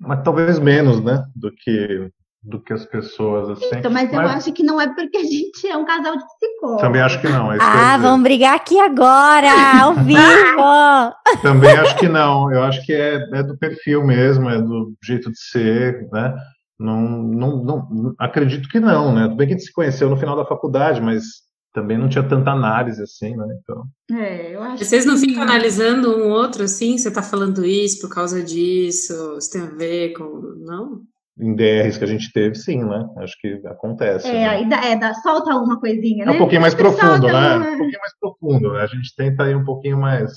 Mas 0.00 0.24
talvez 0.24 0.58
menos, 0.58 1.02
né? 1.04 1.24
Do 1.36 1.52
que, 1.52 2.10
do 2.44 2.60
que 2.60 2.72
as 2.72 2.84
pessoas, 2.84 3.50
assim. 3.50 3.76
Então, 3.76 3.90
mas, 3.90 4.12
eu 4.12 4.18
acho 4.20 4.52
que 4.52 4.62
não 4.64 4.80
é 4.80 4.92
porque 4.92 5.16
a 5.16 5.22
gente 5.24 5.64
é 5.66 5.76
um 5.76 5.84
casal 5.84 6.16
de 6.16 6.24
psicólogos. 6.24 6.82
Também 6.82 7.00
acho 7.00 7.20
que 7.20 7.28
não. 7.28 7.52
é 7.52 7.56
que 7.58 7.62
Ah, 7.64 7.96
dizer. 7.96 8.08
vamos 8.08 8.22
brigar 8.24 8.56
aqui 8.56 8.80
agora, 8.80 9.48
ao 9.80 9.94
vivo! 9.94 11.12
Também 11.42 11.70
acho 11.70 11.96
que 11.98 12.08
não. 12.08 12.52
Eu 12.52 12.62
acho 12.64 12.84
que 12.84 12.92
é, 12.92 13.14
é 13.32 13.42
do 13.42 13.56
perfil 13.56 14.04
mesmo, 14.04 14.48
é 14.50 14.60
do 14.60 14.92
jeito 15.04 15.30
de 15.30 15.38
ser, 15.38 16.08
né? 16.12 16.34
Não, 16.80 17.00
não, 17.00 17.62
não, 17.62 18.14
acredito 18.18 18.68
que 18.68 18.80
não, 18.80 19.14
né? 19.14 19.24
Tudo 19.24 19.36
bem 19.36 19.46
que 19.46 19.54
a 19.54 19.56
gente 19.56 19.66
se 19.66 19.72
conheceu 19.72 20.10
no 20.10 20.16
final 20.16 20.34
da 20.36 20.44
faculdade, 20.44 21.00
mas 21.00 21.22
também 21.72 21.96
não 21.96 22.08
tinha 22.08 22.26
tanta 22.28 22.50
análise 22.50 23.00
assim, 23.00 23.36
né? 23.36 23.46
Então, 23.62 23.84
É, 24.18 24.56
eu 24.56 24.62
acho 24.64 24.84
Vocês 24.84 25.06
não 25.06 25.14
que- 25.14 25.20
ficam 25.28 25.42
analisando 25.44 26.10
um 26.18 26.28
outro 26.30 26.64
assim? 26.64 26.98
Você 26.98 27.08
tá 27.10 27.22
falando 27.22 27.64
isso 27.64 28.00
por 28.00 28.12
causa 28.12 28.42
disso? 28.42 29.36
Isso 29.38 29.50
tem 29.52 29.62
a 29.62 29.66
ver 29.66 30.12
com. 30.14 30.24
Não? 30.66 31.02
Em 31.38 31.54
DRs 31.54 31.96
que 31.96 32.04
a 32.04 32.06
gente 32.06 32.30
teve, 32.32 32.54
sim, 32.54 32.84
né? 32.84 33.06
Acho 33.18 33.38
que 33.40 33.60
acontece. 33.66 34.28
É, 34.28 34.60
né? 34.60 34.64
dá, 34.68 34.84
é, 34.84 34.96
dá, 34.96 35.14
solta 35.14 35.52
alguma 35.52 35.80
coisinha, 35.80 36.24
É 36.24 36.26
né? 36.26 36.32
um 36.32 36.38
pouquinho 36.38 36.60
mais 36.60 36.74
Solta 36.74 36.96
profundo, 36.98 37.26
né? 37.26 37.56
uma- 37.56 37.70
Um 37.70 37.78
pouquinho 37.78 38.00
mais 38.00 38.18
profundo, 38.20 38.72
né? 38.74 38.82
A 38.82 38.86
gente 38.86 39.14
tenta 39.16 39.48
ir 39.48 39.56
um 39.56 39.64
pouquinho 39.64 39.98
mais 39.98 40.30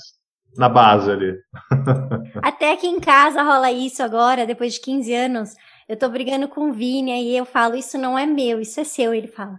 na 0.56 0.68
base 0.70 1.10
ali. 1.10 1.34
Até 2.42 2.72
aqui 2.72 2.86
em 2.86 2.98
casa 2.98 3.42
rola 3.42 3.70
isso 3.70 4.02
agora, 4.02 4.46
depois 4.46 4.74
de 4.74 4.80
15 4.80 5.12
anos. 5.14 5.50
Eu 5.88 5.96
tô 5.96 6.08
brigando 6.08 6.48
com 6.48 6.70
o 6.70 6.72
Vini, 6.72 7.12
aí 7.12 7.36
eu 7.36 7.44
falo, 7.44 7.76
isso 7.76 7.98
não 7.98 8.18
é 8.18 8.24
meu, 8.26 8.58
isso 8.60 8.80
é 8.80 8.84
seu. 8.84 9.12
Ele 9.14 9.28
fala, 9.28 9.58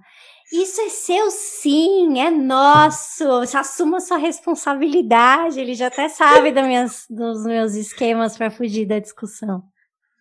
isso 0.51 0.81
é 0.81 0.89
seu 0.89 1.29
sim, 1.29 2.19
é 2.19 2.31
nosso. 2.31 3.23
Você 3.41 3.55
assuma 3.57 3.97
a 3.97 4.01
sua 4.01 4.17
responsabilidade. 4.17 5.59
Ele 5.59 5.75
já 5.75 5.87
até 5.87 6.09
sabe 6.09 6.51
das 6.51 6.65
minhas, 6.65 7.05
dos 7.09 7.45
meus 7.45 7.75
esquemas 7.75 8.35
para 8.35 8.49
fugir 8.49 8.85
da 8.87 8.97
discussão. 8.99 9.63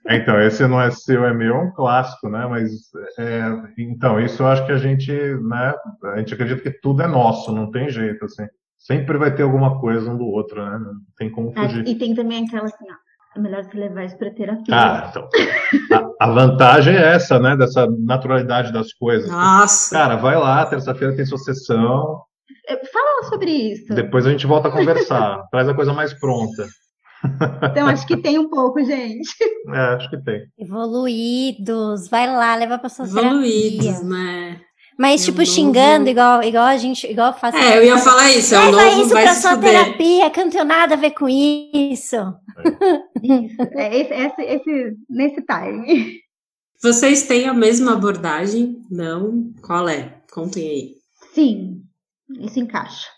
Então, 0.09 0.41
esse 0.41 0.67
não 0.67 0.81
é 0.81 0.91
seu, 0.91 1.25
é 1.25 1.35
meu, 1.35 1.55
é 1.57 1.59
um 1.65 1.73
clássico, 1.73 2.29
né? 2.29 2.47
Mas, 2.47 2.71
é, 3.19 3.43
então, 3.79 4.21
isso 4.21 4.43
eu 4.43 4.47
acho 4.47 4.65
que 4.65 4.73
a 4.73 4.79
gente, 4.79 5.11
né? 5.13 5.75
A 6.15 6.19
gente 6.19 6.35
acredita 6.35 6.63
que 6.63 6.71
tudo 6.81 7.03
é 7.03 7.07
nosso, 7.09 7.53
não 7.53 7.71
tem 7.71 7.89
jeito, 7.89 8.25
assim. 8.25 8.47
Sempre 8.79 9.19
vai 9.19 9.35
ter 9.35 9.43
alguma 9.43 9.81
coisa 9.81 10.09
um 10.11 10.17
do 10.17 10.27
outro, 10.27 10.65
né? 10.65 10.79
Não 10.79 10.93
tem 11.19 11.31
como 11.31 11.53
Ah, 11.57 11.63
fugir. 11.69 11.87
e 11.89 11.95
tem 11.99 12.15
também 12.15 12.45
aquela 12.47 12.67
assim, 12.67 12.85
ó. 12.91 13.07
É 13.37 13.41
melhor 13.41 13.65
você 13.65 13.77
levar 13.77 14.05
isso 14.05 14.17
pra 14.17 14.31
terapia. 14.31 14.65
Ah, 14.75 15.09
então. 15.11 15.29
A, 16.21 16.25
a 16.27 16.31
vantagem 16.31 16.95
é 16.95 17.15
essa, 17.15 17.39
né? 17.39 17.55
Dessa 17.57 17.87
naturalidade 17.87 18.73
das 18.73 18.93
coisas. 18.95 19.29
Nossa! 19.31 19.95
Cara, 19.95 20.17
vai 20.17 20.37
lá, 20.37 20.65
terça-feira 20.67 21.15
tem 21.17 21.27
sua 21.27 21.37
sessão, 21.39 22.23
É, 22.69 22.77
Fala 22.87 23.25
sobre 23.29 23.51
isso. 23.51 23.93
depois 23.93 24.25
a 24.27 24.31
gente 24.31 24.47
volta 24.47 24.69
a 24.69 24.73
conversar. 24.73 25.43
Traz 25.51 25.69
a 25.69 25.75
coisa 25.75 25.93
mais 25.93 26.15
pronta. 26.15 26.67
Então, 27.71 27.87
acho 27.89 28.07
que 28.07 28.17
tem 28.17 28.39
um 28.39 28.49
pouco, 28.49 28.83
gente. 28.85 29.29
É, 29.69 29.79
acho 29.97 30.09
que 30.11 30.23
tem. 30.23 30.43
Evoluídos, 30.59 32.09
vai 32.09 32.27
lá, 32.31 32.55
leva 32.55 32.79
pra 32.79 32.89
sua 32.89 33.05
Evoluídos, 33.05 33.85
terapia. 33.85 34.05
né? 34.09 34.61
Mas, 34.99 35.23
É 35.23 35.25
tipo, 35.27 35.39
novo. 35.41 35.51
xingando, 35.51 36.09
igual, 36.09 36.43
igual 36.43 36.65
a 36.65 36.77
gente, 36.77 37.07
igual 37.11 37.35
faço. 37.39 37.57
É, 37.59 37.79
eu 37.79 37.85
ia 37.85 37.99
falar 37.99 38.31
isso, 38.33 38.55
é 38.55 38.61
o 38.61 38.71
novo 38.73 39.01
isso 39.03 39.09
vai 39.13 39.25
pra 39.25 39.35
sua 39.35 39.55
fuder. 39.57 39.71
terapia, 39.85 40.31
que 40.31 40.41
eu 40.41 40.45
não 40.45 40.53
tenho 40.53 40.65
nada 40.65 40.95
a 40.95 40.97
ver 40.97 41.11
com 41.11 41.29
isso. 41.29 42.17
É 43.73 43.97
esse, 43.99 44.15
esse, 44.15 44.43
esse- 44.43 44.97
nesse 45.11 45.43
time. 45.43 46.21
Vocês 46.81 47.25
têm 47.27 47.47
a 47.49 47.53
mesma 47.55 47.95
abordagem? 47.95 48.81
Não? 48.91 49.53
Qual 49.63 49.89
é? 49.89 50.15
Contem 50.33 50.69
aí. 50.69 50.91
Sim, 51.35 51.83
isso 52.41 52.59
encaixa. 52.61 53.09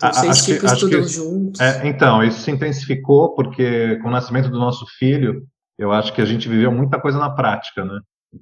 Vocês, 0.00 0.30
acho 0.30 0.44
que- 0.46 0.58
que 0.58 0.66
estudam 0.66 1.00
isso- 1.00 1.24
juntos? 1.24 1.60
É, 1.60 1.86
então, 1.88 2.22
isso 2.22 2.40
se 2.40 2.50
intensificou 2.50 3.34
porque 3.34 3.96
com 4.02 4.08
o 4.08 4.12
nascimento 4.12 4.48
do 4.48 4.58
nosso 4.58 4.86
filho, 4.98 5.42
eu 5.78 5.92
acho 5.92 6.12
que 6.12 6.20
a 6.20 6.24
gente 6.24 6.48
viveu 6.48 6.70
muita 6.72 7.00
coisa 7.00 7.18
na 7.18 7.30
prática, 7.30 7.84
né? 7.84 8.00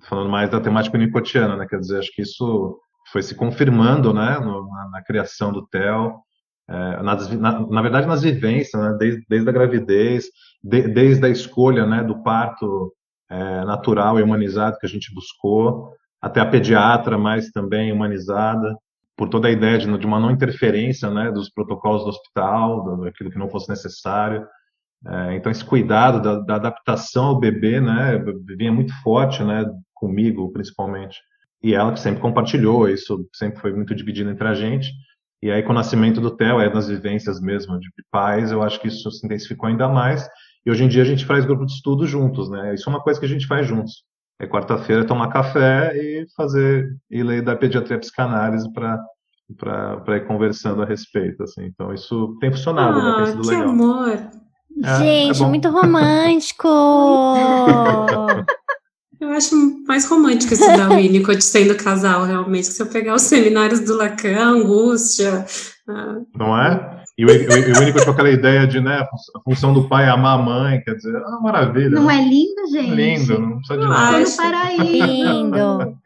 Falando 0.08 0.30
mais 0.30 0.50
da 0.50 0.60
temática 0.60 0.96
nicotiana, 0.98 1.56
né? 1.56 1.66
Quer 1.68 1.78
dizer, 1.80 1.98
acho 1.98 2.10
que 2.14 2.22
isso 2.22 2.78
foi 3.12 3.22
se 3.22 3.34
confirmando, 3.34 4.12
né? 4.14 4.38
no- 4.38 4.66
na, 4.68 4.88
na 4.90 5.02
criação 5.02 5.52
do 5.52 5.66
Theo, 5.66 6.14
é, 6.68 7.02
nas 7.02 7.28
na, 7.30 7.60
na 7.66 7.82
verdade 7.82 8.06
nas 8.06 8.22
vivências, 8.22 8.80
né? 8.80 8.96
Desde, 8.98 9.24
desde 9.28 9.48
a 9.48 9.52
gravidez, 9.52 10.24
de- 10.62 10.88
desde 10.88 11.24
a 11.26 11.28
escolha, 11.28 11.84
né? 11.86 12.02
Do 12.02 12.22
parto 12.22 12.92
é, 13.30 13.64
natural 13.64 14.18
e 14.18 14.22
humanizado 14.22 14.76
que 14.78 14.84
a 14.86 14.88
gente 14.88 15.12
buscou, 15.14 15.90
até 16.20 16.38
a 16.40 16.44
pediatra 16.46 17.16
mais 17.16 17.50
também 17.50 17.90
humanizada 17.90 18.76
por 19.16 19.28
toda 19.28 19.48
a 19.48 19.50
ideia 19.50 19.78
de, 19.78 19.98
de 19.98 20.06
uma 20.06 20.20
não 20.20 20.30
interferência 20.30 21.10
né, 21.10 21.30
dos 21.30 21.50
protocolos 21.50 22.02
do 22.02 22.08
hospital, 22.08 22.98
daquilo 22.98 23.30
que 23.30 23.38
não 23.38 23.50
fosse 23.50 23.68
necessário. 23.68 24.46
É, 25.06 25.34
então, 25.36 25.50
esse 25.50 25.64
cuidado 25.64 26.22
da, 26.22 26.38
da 26.40 26.54
adaptação 26.56 27.26
ao 27.26 27.40
bebê 27.40 27.80
né, 27.80 28.18
vinha 28.56 28.72
muito 28.72 28.92
forte 29.02 29.42
né, 29.42 29.64
comigo, 29.94 30.52
principalmente. 30.52 31.20
E 31.62 31.74
ela 31.74 31.92
que 31.92 32.00
sempre 32.00 32.20
compartilhou, 32.20 32.88
isso 32.88 33.28
sempre 33.32 33.60
foi 33.60 33.72
muito 33.72 33.94
dividido 33.94 34.30
entre 34.30 34.46
a 34.46 34.54
gente. 34.54 34.92
E 35.42 35.50
aí, 35.50 35.62
com 35.62 35.72
o 35.72 35.74
nascimento 35.74 36.20
do 36.20 36.30
Theo, 36.30 36.60
é 36.60 36.72
nas 36.72 36.88
vivências 36.88 37.40
mesmo 37.40 37.78
de 37.78 37.88
pais, 38.10 38.52
eu 38.52 38.62
acho 38.62 38.80
que 38.80 38.88
isso 38.88 39.10
se 39.10 39.26
intensificou 39.26 39.68
ainda 39.68 39.88
mais. 39.88 40.28
E 40.64 40.70
hoje 40.70 40.84
em 40.84 40.88
dia 40.88 41.02
a 41.02 41.06
gente 41.06 41.26
faz 41.26 41.44
grupo 41.44 41.66
de 41.66 41.72
estudo 41.72 42.06
juntos, 42.06 42.48
né? 42.48 42.74
Isso 42.74 42.88
é 42.88 42.92
uma 42.92 43.02
coisa 43.02 43.18
que 43.18 43.26
a 43.26 43.28
gente 43.28 43.46
faz 43.46 43.66
juntos. 43.66 44.04
É 44.42 44.46
quarta-feira 44.46 45.06
tomar 45.06 45.28
café 45.28 45.92
e 45.96 46.26
fazer 46.36 46.88
e 47.08 47.22
ler 47.22 47.42
da 47.42 47.54
pediatria 47.54 47.96
e 47.96 48.00
psicanálise 48.00 48.70
para 48.72 48.98
para 49.58 50.16
ir 50.16 50.26
conversando 50.26 50.82
a 50.82 50.86
respeito, 50.86 51.42
assim. 51.42 51.64
Então 51.66 51.92
isso 51.92 52.36
tem 52.40 52.50
funcionado, 52.50 53.02
né? 53.02 53.12
Tem 53.16 53.22
Ah, 53.22 53.26
sido 53.26 53.42
que 53.42 53.48
legal. 53.48 53.68
amor! 53.68 54.08
É, 54.82 54.98
Gente, 54.98 55.42
é 55.42 55.46
muito 55.46 55.68
romântico. 55.70 56.68
Eu 59.20 59.28
acho 59.30 59.54
mais 59.86 60.04
romântico 60.08 60.52
esse 60.54 60.76
da 60.76 60.88
Winnicott 60.88 61.42
sendo 61.44 61.76
casal, 61.76 62.24
realmente. 62.24 62.66
Se 62.66 62.82
eu 62.82 62.86
pegar 62.86 63.14
os 63.14 63.22
seminários 63.22 63.80
do 63.80 63.94
Lacan, 63.96 64.40
angústia. 64.56 65.44
ah, 65.88 66.16
Não 66.34 66.58
é? 66.58 67.01
E 67.16 67.24
o, 67.26 67.28
o, 67.28 67.30
o 67.30 67.82
único 67.82 68.04
com 68.04 68.10
aquela 68.10 68.30
ideia 68.30 68.66
de, 68.66 68.80
né, 68.80 69.00
a 69.00 69.08
função 69.40 69.74
do 69.74 69.86
pai 69.86 70.06
é 70.06 70.08
amar 70.08 70.38
a 70.38 70.42
mãe, 70.42 70.80
quer 70.80 70.94
dizer, 70.94 71.14
ah, 71.16 71.40
maravilha. 71.42 71.90
Não 71.90 72.06
né? 72.06 72.18
é 72.18 72.24
lindo, 72.24 72.66
gente? 72.70 72.94
Lindo, 72.94 73.38
não 73.38 73.58
precisa 73.58 73.78
de 73.78 73.86
nada. 73.86 74.12
Tô 74.12 74.20
no 74.30 74.36
paraíso. 74.36 75.06
Lindo. 75.06 75.98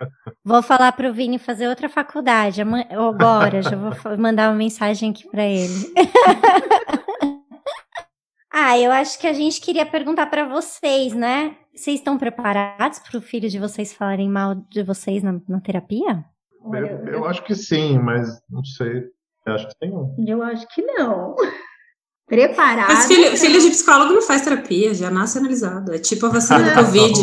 Vou 0.45 0.63
falar 0.63 0.91
pro 0.93 1.13
Vini 1.13 1.39
fazer 1.39 1.69
outra 1.69 1.89
faculdade 1.89 2.61
agora. 2.61 3.63
Já 3.63 3.77
vou 3.77 3.93
mandar 4.19 4.51
uma 4.51 4.59
mensagem 4.59 5.11
aqui 5.11 5.29
para 5.29 5.45
ele. 5.45 5.93
ah, 8.53 8.77
eu 8.77 8.91
acho 8.91 9.21
que 9.21 9.29
a 9.29 9.33
gente 9.33 9.61
queria 9.61 9.87
perguntar 9.87 10.27
para 10.27 10.49
vocês, 10.49 11.15
né? 11.15 11.55
Vocês 11.73 12.01
estão 12.01 12.19
preparados 12.19 12.99
para 12.99 13.19
o 13.19 13.23
filho 13.23 13.49
de 13.49 13.61
vocês 13.61 13.93
falarem 13.93 14.29
mal 14.29 14.55
de 14.55 14.83
vocês 14.83 15.23
na, 15.23 15.41
na 15.49 15.61
terapia? 15.61 16.25
Eu, 16.73 17.15
eu 17.15 17.25
acho 17.27 17.45
que 17.45 17.55
sim, 17.55 17.97
mas 17.99 18.41
não 18.51 18.65
sei. 18.65 19.05
Eu 19.47 19.55
acho 19.55 19.69
que 19.69 19.75
tem 19.79 19.93
um. 19.93 20.15
Eu 20.26 20.43
acho 20.43 20.67
que 20.75 20.83
não. 20.83 21.35
Preparado. 22.26 22.88
Mas 22.88 23.07
filho, 23.07 23.37
filho 23.37 23.61
de 23.61 23.71
psicólogo 23.71 24.12
não 24.12 24.23
faz 24.23 24.43
terapia, 24.43 24.93
já 24.93 25.11
nasce 25.11 25.38
analisado. 25.38 25.95
É 25.95 25.99
tipo 25.99 26.26
a 26.26 26.31
vacina 26.31 26.59
do 26.59 26.67
Não. 26.67 26.75
Covid. 26.75 27.15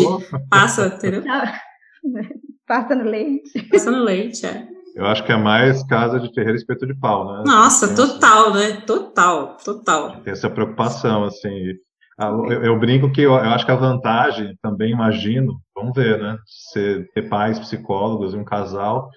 Passa, 0.49 0.85
entendeu? 0.87 1.23
Passa 2.65 2.95
no 2.95 3.03
leite. 3.03 3.61
Passa 3.69 3.91
no 3.91 4.01
leite, 4.03 4.45
é. 4.45 4.65
Eu 4.95 5.05
acho 5.07 5.25
que 5.25 5.31
é 5.31 5.35
mais 5.37 5.83
casa 5.87 6.19
de 6.19 6.31
Ferreira 6.33 6.55
espeto 6.55 6.85
de 6.85 6.97
pau, 6.97 7.25
né? 7.37 7.43
Nossa, 7.45 7.87
Tem 7.87 7.95
total, 7.95 8.53
né? 8.53 8.81
Total, 8.85 9.57
total. 9.57 10.21
tem 10.21 10.31
essa 10.31 10.49
preocupação, 10.49 11.23
assim. 11.25 11.73
Ah, 12.17 12.27
Eu, 12.27 12.63
eu 12.63 12.79
brinco 12.79 13.11
que 13.11 13.21
eu, 13.21 13.31
eu 13.31 13.49
acho 13.49 13.65
que 13.65 13.71
a 13.71 13.75
vantagem, 13.75 14.55
também 14.61 14.91
imagino, 14.91 15.59
vamos 15.75 15.93
ver, 15.95 16.21
né? 16.21 16.37
Ser, 16.71 17.09
ter 17.13 17.27
pais, 17.27 17.57
psicólogos 17.59 18.33
e 18.33 18.37
um 18.37 18.43
casal, 18.45 19.09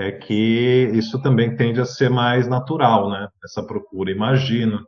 é 0.00 0.12
que 0.12 0.90
isso 0.94 1.20
também 1.20 1.54
tende 1.54 1.78
a 1.78 1.84
ser 1.84 2.08
mais 2.08 2.48
natural, 2.48 3.10
né? 3.10 3.28
Essa 3.44 3.62
procura, 3.62 4.10
imagino. 4.10 4.80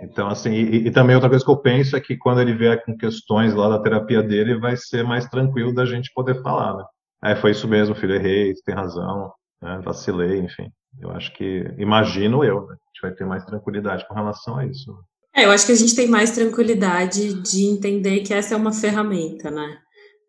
Então, 0.00 0.28
assim, 0.28 0.52
e, 0.52 0.86
e 0.86 0.90
também 0.90 1.16
outra 1.16 1.28
coisa 1.28 1.44
que 1.44 1.50
eu 1.50 1.56
penso 1.56 1.96
é 1.96 2.00
que 2.00 2.16
quando 2.16 2.40
ele 2.40 2.54
vier 2.54 2.84
com 2.84 2.96
questões 2.96 3.54
lá 3.54 3.68
da 3.68 3.82
terapia 3.82 4.22
dele, 4.22 4.58
vai 4.58 4.76
ser 4.76 5.02
mais 5.02 5.26
tranquilo 5.26 5.74
da 5.74 5.84
gente 5.84 6.12
poder 6.14 6.40
falar, 6.42 6.76
né? 6.76 6.84
É, 7.24 7.36
foi 7.36 7.50
isso 7.50 7.66
mesmo, 7.66 7.94
filho, 7.94 8.14
errei, 8.14 8.52
tem 8.64 8.74
razão, 8.74 9.32
né? 9.60 9.80
vacilei, 9.84 10.38
enfim. 10.38 10.68
Eu 11.00 11.10
acho 11.10 11.32
que, 11.34 11.64
imagino 11.78 12.44
eu, 12.44 12.66
né? 12.66 12.74
A 12.74 12.86
gente 12.86 13.02
vai 13.02 13.12
ter 13.12 13.24
mais 13.24 13.44
tranquilidade 13.44 14.06
com 14.06 14.14
relação 14.14 14.58
a 14.58 14.66
isso. 14.66 14.92
É, 15.34 15.44
eu 15.44 15.50
acho 15.50 15.66
que 15.66 15.72
a 15.72 15.76
gente 15.76 15.96
tem 15.96 16.08
mais 16.08 16.30
tranquilidade 16.30 17.34
de 17.42 17.64
entender 17.64 18.20
que 18.20 18.34
essa 18.34 18.54
é 18.54 18.56
uma 18.56 18.72
ferramenta, 18.72 19.50
né? 19.50 19.78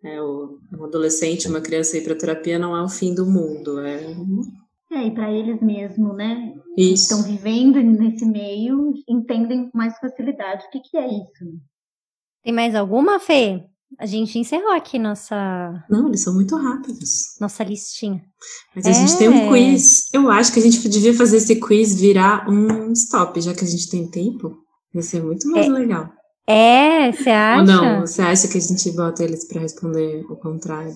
É, 0.04 0.22
o, 0.22 0.60
um 0.78 0.84
adolescente, 0.84 1.48
uma 1.48 1.62
criança 1.62 1.98
ir 1.98 2.04
para 2.04 2.16
terapia 2.16 2.60
não 2.60 2.76
é 2.76 2.84
o 2.84 2.90
fim 2.90 3.16
do 3.16 3.26
mundo, 3.26 3.80
é 3.80 4.04
É, 4.92 5.08
e 5.08 5.12
para 5.12 5.32
eles 5.32 5.62
mesmo, 5.62 6.14
né? 6.14 6.54
Que 6.76 6.94
isso. 6.94 7.04
estão 7.04 7.24
vivendo 7.24 7.82
nesse 7.82 8.26
meio, 8.26 8.94
entendem 9.08 9.70
com 9.70 9.78
mais 9.78 9.98
facilidade 9.98 10.66
o 10.66 10.70
que, 10.70 10.82
que 10.82 10.98
é 10.98 11.08
isso. 11.08 11.60
Tem 12.44 12.54
mais 12.54 12.76
alguma, 12.76 13.20
Fê? 13.20 13.64
A 14.00 14.06
gente 14.06 14.38
encerrou 14.40 14.72
aqui 14.72 14.98
nossa. 14.98 15.86
Não, 15.90 16.08
eles 16.08 16.22
são 16.22 16.34
muito 16.34 16.56
rápidos. 16.56 17.38
Nossa 17.40 17.64
listinha. 17.64 18.22
Mas 18.76 18.86
a 18.86 18.90
é. 18.90 18.94
gente 18.94 19.18
tem 19.18 19.30
um 19.30 19.50
quiz. 19.50 20.12
Eu 20.14 20.30
acho 20.30 20.52
que 20.52 20.60
a 20.60 20.64
gente 20.64 20.90
devia 20.90 21.14
fazer 21.14 21.38
esse 21.38 21.60
quiz 21.60 22.00
virar 22.00 22.50
um 22.50 22.92
stop, 22.92 23.40
já 23.40 23.54
que 23.54 23.64
a 23.64 23.68
gente 23.68 23.90
tem 23.90 24.10
tempo. 24.10 24.58
Vai 24.94 25.04
ser 25.04 25.24
muito 25.24 25.48
mais 25.50 25.68
é. 25.68 25.70
legal. 25.70 26.12
É, 26.48 27.12
você 27.12 27.30
acha? 27.30 27.60
Ou 27.60 27.66
não? 27.66 28.02
Você 28.02 28.22
acha 28.22 28.48
que 28.48 28.58
a 28.58 28.62
gente 28.62 28.92
bota 28.92 29.24
eles 29.24 29.48
para 29.48 29.62
responder 29.62 30.26
o 30.30 30.36
contrário? 30.36 30.94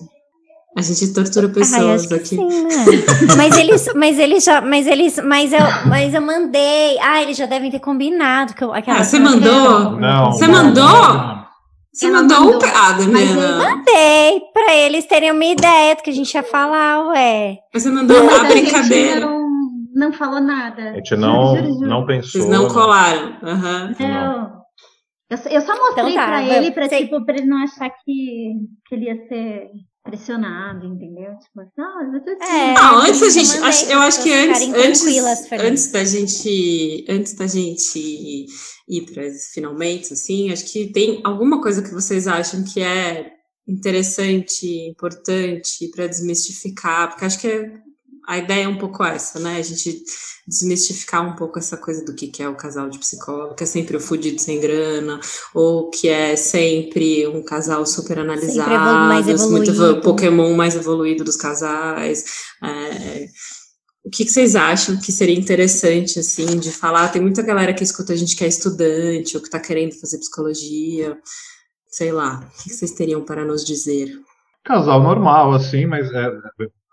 A 0.76 0.82
gente 0.82 1.12
tortura 1.12 1.48
pessoas 1.48 2.10
Ai, 2.12 2.18
aqui. 2.18 2.36
Sim, 2.36 2.64
né? 2.64 2.74
mas 3.36 3.56
eles, 3.56 3.88
mas 3.96 4.18
eles 4.18 4.44
já, 4.44 4.60
mas 4.60 4.86
eles, 4.86 5.18
mas 5.24 5.52
eu, 5.52 5.60
mas 5.86 6.14
eu 6.14 6.20
mandei. 6.20 6.98
Ah, 7.00 7.22
eles 7.22 7.36
já 7.36 7.46
devem 7.46 7.70
ter 7.70 7.80
combinado 7.80 8.54
que 8.54 8.62
eu, 8.62 8.72
aquela. 8.72 9.00
Ah, 9.00 9.04
você 9.04 9.18
mandou? 9.18 9.92
Não. 9.92 10.32
Você 10.32 10.46
mandou? 10.46 10.84
Não, 10.84 11.38
você 11.92 12.06
Ela 12.06 12.22
mandou, 12.22 12.40
mandou. 12.40 12.68
um 12.68 12.72
ah, 12.72 12.96
Eu 13.00 13.58
mandei 13.58 14.40
pra 14.52 14.74
eles 14.76 15.04
terem 15.06 15.32
uma 15.32 15.44
ideia 15.44 15.96
do 15.96 16.02
que 16.02 16.10
a 16.10 16.14
gente 16.14 16.32
ia 16.32 16.44
falar, 16.44 17.08
ué. 17.08 17.58
Você 17.74 17.90
mandou 17.90 18.22
uma 18.22 18.44
brincadeira. 18.44 19.20
Não, 19.20 19.48
não 19.94 20.12
falou 20.12 20.40
nada. 20.40 20.90
A 20.90 20.94
gente 20.94 21.16
não, 21.16 21.56
juro, 21.56 21.72
juro. 21.72 21.88
não 21.88 22.06
pensou. 22.06 22.30
Vocês 22.30 22.46
não 22.46 22.68
colaram. 22.68 23.32
Uhum. 23.42 23.94
Não. 23.98 24.57
Eu, 25.30 25.36
eu 25.50 25.60
só 25.60 25.76
mostrei 25.76 26.12
então 26.12 26.14
tá, 26.14 26.26
pra 26.26 26.56
ele, 26.56 26.70
pra, 26.70 26.88
tipo, 26.88 27.24
pra 27.24 27.36
ele 27.36 27.46
não 27.46 27.58
achar 27.58 27.90
que, 27.90 28.54
que 28.86 28.94
ele 28.94 29.06
ia 29.06 29.28
ser 29.28 29.70
pressionado, 30.02 30.86
entendeu? 30.86 31.36
Tipo, 31.38 31.70
não, 31.76 32.16
assim. 32.16 32.30
é, 32.40 32.74
ah, 32.78 32.96
antes 33.06 33.22
a 33.22 33.28
gente, 33.28 33.58
acho, 33.58 33.92
eu 33.92 34.00
acho 34.00 34.22
que 34.22 34.32
antes, 34.32 34.62
antes, 34.72 35.52
antes 35.52 35.92
da 35.92 36.04
gente, 36.04 37.04
antes 37.10 37.34
da 37.34 37.46
gente 37.46 38.46
ir 38.88 39.02
para 39.12 39.22
finalmente, 39.52 40.14
assim, 40.14 40.50
acho 40.50 40.64
que 40.72 40.90
tem 40.90 41.20
alguma 41.22 41.60
coisa 41.60 41.82
que 41.82 41.92
vocês 41.92 42.26
acham 42.26 42.64
que 42.64 42.80
é 42.80 43.30
interessante, 43.68 44.66
importante 44.88 45.90
para 45.94 46.06
desmistificar, 46.06 47.10
porque 47.10 47.26
acho 47.26 47.38
que 47.38 47.48
é 47.48 47.70
a 48.28 48.36
ideia 48.36 48.64
é 48.64 48.68
um 48.68 48.76
pouco 48.76 49.02
essa, 49.02 49.40
né? 49.40 49.56
A 49.56 49.62
gente 49.62 50.04
desmistificar 50.46 51.26
um 51.26 51.34
pouco 51.34 51.58
essa 51.58 51.78
coisa 51.78 52.04
do 52.04 52.14
que, 52.14 52.28
que 52.28 52.42
é 52.42 52.48
o 52.48 52.54
casal 52.54 52.90
de 52.90 52.98
psicólogo, 52.98 53.54
que 53.54 53.62
é 53.62 53.66
sempre 53.66 53.96
o 53.96 54.00
fudido 54.00 54.38
sem 54.38 54.60
grana, 54.60 55.18
ou 55.54 55.88
que 55.88 56.08
é 56.08 56.36
sempre 56.36 57.26
um 57.26 57.42
casal 57.42 57.86
super 57.86 58.18
analisado, 58.18 58.68
mais 59.08 59.26
muito 59.48 59.72
Pokémon 60.02 60.54
mais 60.54 60.76
evoluído 60.76 61.24
dos 61.24 61.36
casais. 61.36 62.24
É, 62.62 63.28
o 64.04 64.10
que, 64.10 64.26
que, 64.26 64.30
vocês 64.30 64.54
acham 64.54 64.98
que 64.98 65.10
seria 65.10 65.38
interessante, 65.38 66.18
assim, 66.18 66.58
de 66.58 66.70
falar? 66.70 67.08
Tem 67.08 67.22
muita 67.22 67.40
galera 67.40 67.72
que 67.72 67.82
escuta 67.82 68.12
a 68.12 68.16
gente 68.16 68.36
que 68.36 68.44
é 68.44 68.48
estudante, 68.48 69.36
ou 69.36 69.40
que 69.40 69.48
está 69.48 69.58
querendo 69.58 69.98
fazer 69.98 70.18
psicologia, 70.18 71.16
sei 71.88 72.12
lá. 72.12 72.40
O 72.40 72.62
que, 72.62 72.68
que 72.68 72.74
vocês 72.74 72.92
teriam 72.92 73.24
para 73.24 73.42
nos 73.42 73.64
dizer? 73.64 74.10
Casal 74.66 75.02
normal, 75.02 75.54
assim, 75.54 75.86
mas 75.86 76.10
é, 76.12 76.30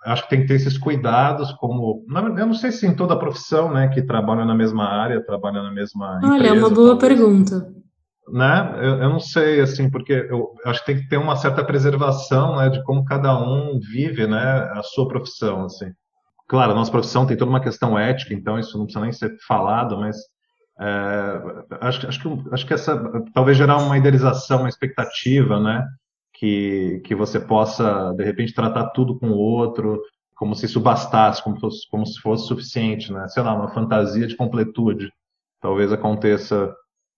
acho 0.06 0.24
que 0.24 0.30
tem 0.30 0.42
que 0.42 0.48
ter 0.48 0.56
esses 0.56 0.78
cuidados, 0.78 1.52
como. 1.54 2.06
Eu 2.10 2.46
não 2.46 2.54
sei 2.54 2.72
se 2.72 2.86
em 2.86 2.96
toda 2.96 3.14
a 3.14 3.20
profissão, 3.20 3.74
né, 3.74 3.88
que 3.88 4.02
trabalha 4.02 4.46
na 4.46 4.56
mesma 4.56 4.86
área, 4.86 5.26
trabalha 5.26 5.62
na 5.64 5.72
mesma. 5.72 6.20
Olha, 6.24 6.36
empresa, 6.36 6.56
é 6.56 6.58
uma 6.58 6.70
boa 6.70 6.98
talvez. 6.98 7.20
pergunta. 7.20 7.76
Né? 8.32 8.76
Eu, 8.78 8.96
eu, 9.02 9.10
não 9.10 9.20
sei, 9.20 9.60
assim, 9.60 9.90
porque 9.90 10.14
eu 10.14 10.52
acho 10.66 10.80
que 10.80 10.86
tem 10.88 11.02
que 11.02 11.08
ter 11.08 11.18
uma 11.18 11.36
certa 11.36 11.64
preservação, 11.64 12.56
né, 12.56 12.70
de 12.70 12.84
como 12.84 13.06
cada 13.06 13.38
um 13.38 13.80
vive, 13.80 14.26
né, 14.26 14.70
a 14.74 14.82
sua 14.84 15.08
profissão, 15.08 15.66
assim. 15.66 15.92
Claro, 16.48 16.72
a 16.72 16.76
nossa 16.76 16.92
profissão 16.92 17.26
tem 17.26 17.38
toda 17.38 17.50
uma 17.50 17.62
questão 17.62 17.98
ética, 17.98 18.34
então 18.34 18.60
isso 18.60 18.78
não 18.78 18.86
precisa 18.86 19.04
nem 19.04 19.12
ser 19.12 19.36
falado, 19.48 19.98
mas 19.98 20.18
é, 20.80 21.42
acho, 21.82 22.08
acho, 22.08 22.20
que, 22.20 22.54
acho 22.54 22.66
que 22.66 22.74
essa 22.74 23.24
talvez 23.34 23.58
gerar 23.58 23.78
uma 23.78 23.98
idealização, 23.98 24.60
uma 24.60 24.70
expectativa, 24.70 25.60
né, 25.60 25.84
que, 26.38 27.02
que 27.06 27.16
você 27.16 27.40
possa, 27.40 28.14
de 28.14 28.24
repente, 28.24 28.54
tratar 28.54 28.90
tudo 28.90 29.18
com 29.18 29.30
o 29.30 29.38
outro, 29.38 30.02
como 30.36 30.56
se 30.56 30.66
isso 30.66 30.80
bastasse, 30.80 31.44
como, 31.44 31.60
fosse, 31.60 31.90
como 31.90 32.06
se 32.06 32.20
fosse 32.20 32.48
suficiente, 32.48 33.12
né? 33.12 33.28
Sei 33.30 33.42
lá, 33.42 33.54
uma 33.54 33.74
fantasia 33.74 34.28
de 34.28 34.36
completude. 34.36 35.10
Talvez 35.62 35.92
aconteça 35.92 36.74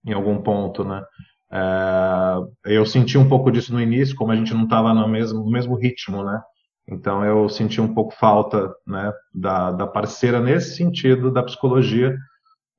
em 0.05 0.13
algum 0.13 0.41
ponto, 0.41 0.83
né? 0.83 1.03
É, 1.51 2.38
eu 2.65 2.86
senti 2.86 3.17
um 3.17 3.27
pouco 3.27 3.51
disso 3.51 3.74
no 3.74 3.81
início, 3.81 4.15
como 4.15 4.31
a 4.31 4.36
gente 4.36 4.53
não 4.53 4.63
estava 4.63 4.93
no 4.93 5.07
mesmo, 5.07 5.43
no 5.43 5.51
mesmo 5.51 5.75
ritmo, 5.75 6.24
né? 6.24 6.42
Então 6.87 7.24
eu 7.25 7.50
senti 7.50 7.81
um 7.81 7.94
pouco 7.94 8.13
falta, 8.15 8.74
né, 8.85 9.11
da, 9.33 9.72
da 9.72 9.87
parceira 9.87 10.39
nesse 10.39 10.75
sentido 10.75 11.31
da 11.31 11.44
psicologia 11.44 12.15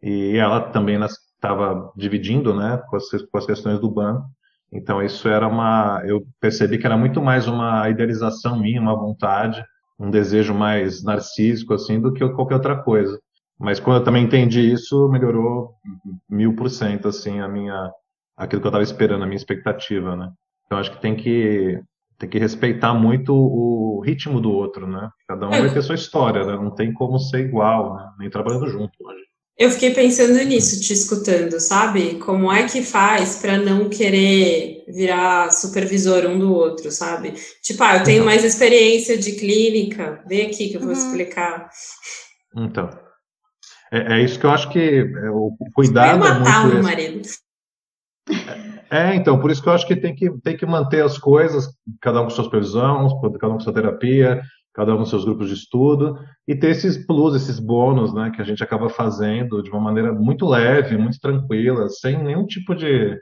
e 0.03 0.37
ela 0.37 0.61
também 0.71 0.99
estava 1.03 1.93
dividindo, 1.95 2.55
né, 2.55 2.83
com 2.89 2.97
as, 2.97 3.05
com 3.31 3.39
as 3.39 3.45
questões 3.45 3.79
do 3.81 3.91
banco. 3.91 4.25
Então 4.73 5.03
isso 5.03 5.29
era 5.29 5.47
uma, 5.47 6.03
eu 6.05 6.27
percebi 6.41 6.79
que 6.79 6.87
era 6.87 6.97
muito 6.97 7.23
mais 7.23 7.49
uma 7.49 7.89
idealização 7.89 8.59
minha, 8.61 8.81
uma 8.81 8.97
vontade, 8.97 9.65
um 9.99 10.11
desejo 10.11 10.55
mais 10.55 11.03
narcísico 11.03 11.75
assim 11.75 12.01
do 12.01 12.13
que 12.13 12.27
qualquer 12.31 12.57
outra 12.57 12.83
coisa. 12.83 13.19
Mas 13.59 13.81
quando 13.81 13.99
eu 13.99 14.05
também 14.05 14.25
entendi 14.25 14.73
isso, 14.73 15.09
melhorou 15.09 15.75
mil 16.29 16.55
por 16.55 16.71
cento 16.71 17.09
assim 17.09 17.41
a 17.41 17.49
minha, 17.49 17.91
aquilo 18.37 18.61
que 18.61 18.67
eu 18.67 18.71
estava 18.71 18.85
esperando, 18.85 19.25
a 19.25 19.27
minha 19.27 19.37
expectativa, 19.37 20.15
né? 20.15 20.31
Então 20.67 20.79
acho 20.79 20.93
que 20.93 21.01
tem 21.01 21.17
que 21.17 21.81
tem 22.19 22.29
que 22.29 22.39
respeitar 22.39 22.93
muito 22.95 23.33
o 23.33 24.01
ritmo 24.05 24.41
do 24.41 24.51
outro, 24.51 24.87
né? 24.87 25.09
Cada 25.27 25.49
um 25.49 25.53
é. 25.53 25.61
vai 25.61 25.73
ter 25.73 25.83
sua 25.83 25.95
história, 25.95 26.45
né? 26.45 26.57
Não 26.57 26.75
tem 26.75 26.93
como 26.93 27.19
ser 27.19 27.47
igual, 27.47 27.97
né? 27.97 28.11
Nem 28.19 28.31
trabalhando 28.31 28.67
junto. 28.67 28.93
Hoje. 29.01 29.28
Eu 29.59 29.71
fiquei 29.73 29.93
pensando 29.93 30.39
nisso, 30.45 30.81
te 30.81 30.93
escutando, 30.93 31.59
sabe? 31.59 32.15
Como 32.21 32.53
é 32.53 32.69
que 32.69 32.81
faz 32.81 33.41
para 33.41 33.59
não 33.59 33.89
querer 33.89 34.85
virar 34.87 35.51
supervisor 35.51 36.27
um 36.27 36.39
do 36.39 36.55
outro, 36.55 36.93
sabe? 36.93 37.35
Tipo, 37.61 37.83
ah, 37.83 37.97
eu 37.97 38.05
tenho 38.05 38.25
mais 38.25 38.45
experiência 38.45 39.19
de 39.19 39.33
clínica, 39.33 40.23
vem 40.29 40.47
aqui 40.47 40.69
que 40.69 40.77
eu 40.77 40.81
vou 40.81 40.91
uhum. 40.91 40.95
explicar. 40.95 41.69
Então, 42.57 42.89
é, 43.91 44.21
é, 44.21 44.25
isso 44.25 44.39
que 44.39 44.47
eu 44.47 44.51
acho 44.51 44.71
que 44.71 44.79
é, 44.79 45.31
o 45.31 45.57
cuidado 45.75 46.21
Vai 46.21 46.39
matar 46.39 46.61
é 46.61 46.63
muito 46.63 46.71
o 46.71 46.75
meu 46.75 46.83
marido. 46.85 47.29
É, 48.91 49.15
então, 49.15 49.41
por 49.41 49.51
isso 49.51 49.63
que 49.63 49.69
eu 49.69 49.73
acho 49.73 49.87
que 49.87 49.97
tem 49.97 50.15
que, 50.15 50.31
tem 50.41 50.57
que 50.57 50.65
manter 50.65 51.03
as 51.03 51.19
coisas, 51.19 51.69
cada 52.01 52.21
um 52.21 52.25
com 52.25 52.31
sua 52.31 52.45
supervisão, 52.45 53.21
cada 53.41 53.49
um 53.53 53.57
com 53.57 53.61
sua 53.61 53.75
terapia, 53.75 54.41
cada 54.79 54.95
um 54.95 54.99
com 54.99 55.05
seus 55.05 55.25
grupos 55.25 55.49
de 55.49 55.55
estudo, 55.55 56.17
e 56.47 56.55
ter 56.55 56.71
esses 56.71 57.05
plus, 57.05 57.35
esses 57.35 57.59
bônus, 57.59 58.15
né, 58.15 58.31
que 58.31 58.41
a 58.41 58.45
gente 58.45 58.63
acaba 58.63 58.89
fazendo 58.89 59.61
de 59.61 59.71
uma 59.71 59.81
maneira 59.81 60.13
muito 60.13 60.47
leve, 60.47 60.97
muito 60.97 61.19
tranquila, 61.19 61.89
sem 61.89 62.23
nenhum 62.23 62.47
tipo 62.47 62.77
de. 62.77 63.21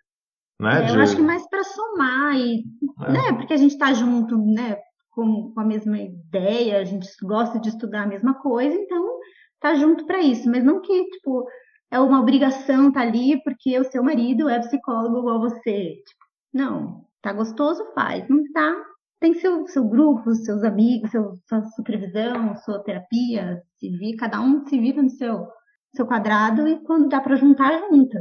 Né, 0.60 0.80
é, 0.80 0.82
de... 0.82 0.94
Eu 0.94 1.00
acho 1.00 1.16
que 1.16 1.22
mais 1.22 1.48
para 1.48 1.64
somar, 1.64 2.36
e, 2.36 2.62
é. 3.00 3.10
né, 3.10 3.32
porque 3.32 3.54
a 3.54 3.56
gente 3.56 3.70
está 3.72 3.94
junto 3.94 4.36
né, 4.36 4.76
com, 5.10 5.50
com 5.50 5.58
a 5.58 5.64
mesma 5.64 5.98
ideia, 5.98 6.78
a 6.78 6.84
gente 6.84 7.08
gosta 7.22 7.58
de 7.58 7.70
estudar 7.70 8.02
a 8.02 8.06
mesma 8.06 8.34
coisa, 8.34 8.76
então 8.76 9.18
tá 9.58 9.74
junto 9.76 10.04
para 10.04 10.20
isso, 10.20 10.50
mas 10.50 10.62
não 10.62 10.82
que, 10.82 11.04
tipo, 11.08 11.46
é 11.90 11.98
uma 11.98 12.20
obrigação 12.20 12.92
tá 12.92 13.00
ali 13.00 13.42
porque 13.42 13.78
o 13.78 13.84
seu 13.84 14.02
marido 14.02 14.46
é 14.46 14.58
psicólogo 14.58 15.20
igual 15.20 15.40
você. 15.40 16.02
Tipo, 16.06 16.24
não, 16.52 17.06
tá 17.22 17.32
gostoso, 17.32 17.82
faz. 17.94 18.28
Não 18.28 18.42
tá, 18.52 18.76
tem 19.20 19.34
seu, 19.34 19.66
seu 19.66 19.84
grupo, 19.88 20.34
seus 20.34 20.62
amigos, 20.62 21.10
seu, 21.10 21.38
sua 21.48 21.62
supervisão, 21.74 22.54
sua 22.56 22.82
terapia, 22.82 23.62
se 23.78 23.88
vir, 23.90 24.16
cada 24.16 24.40
um 24.40 24.66
se 24.66 24.78
vira 24.78 25.02
no 25.02 25.10
seu, 25.10 25.46
seu 25.94 26.06
quadrado 26.06 26.68
e 26.68 26.82
quando 26.82 27.08
dá 27.08 27.20
para 27.20 27.36
juntar, 27.36 27.78
junta. 27.90 28.20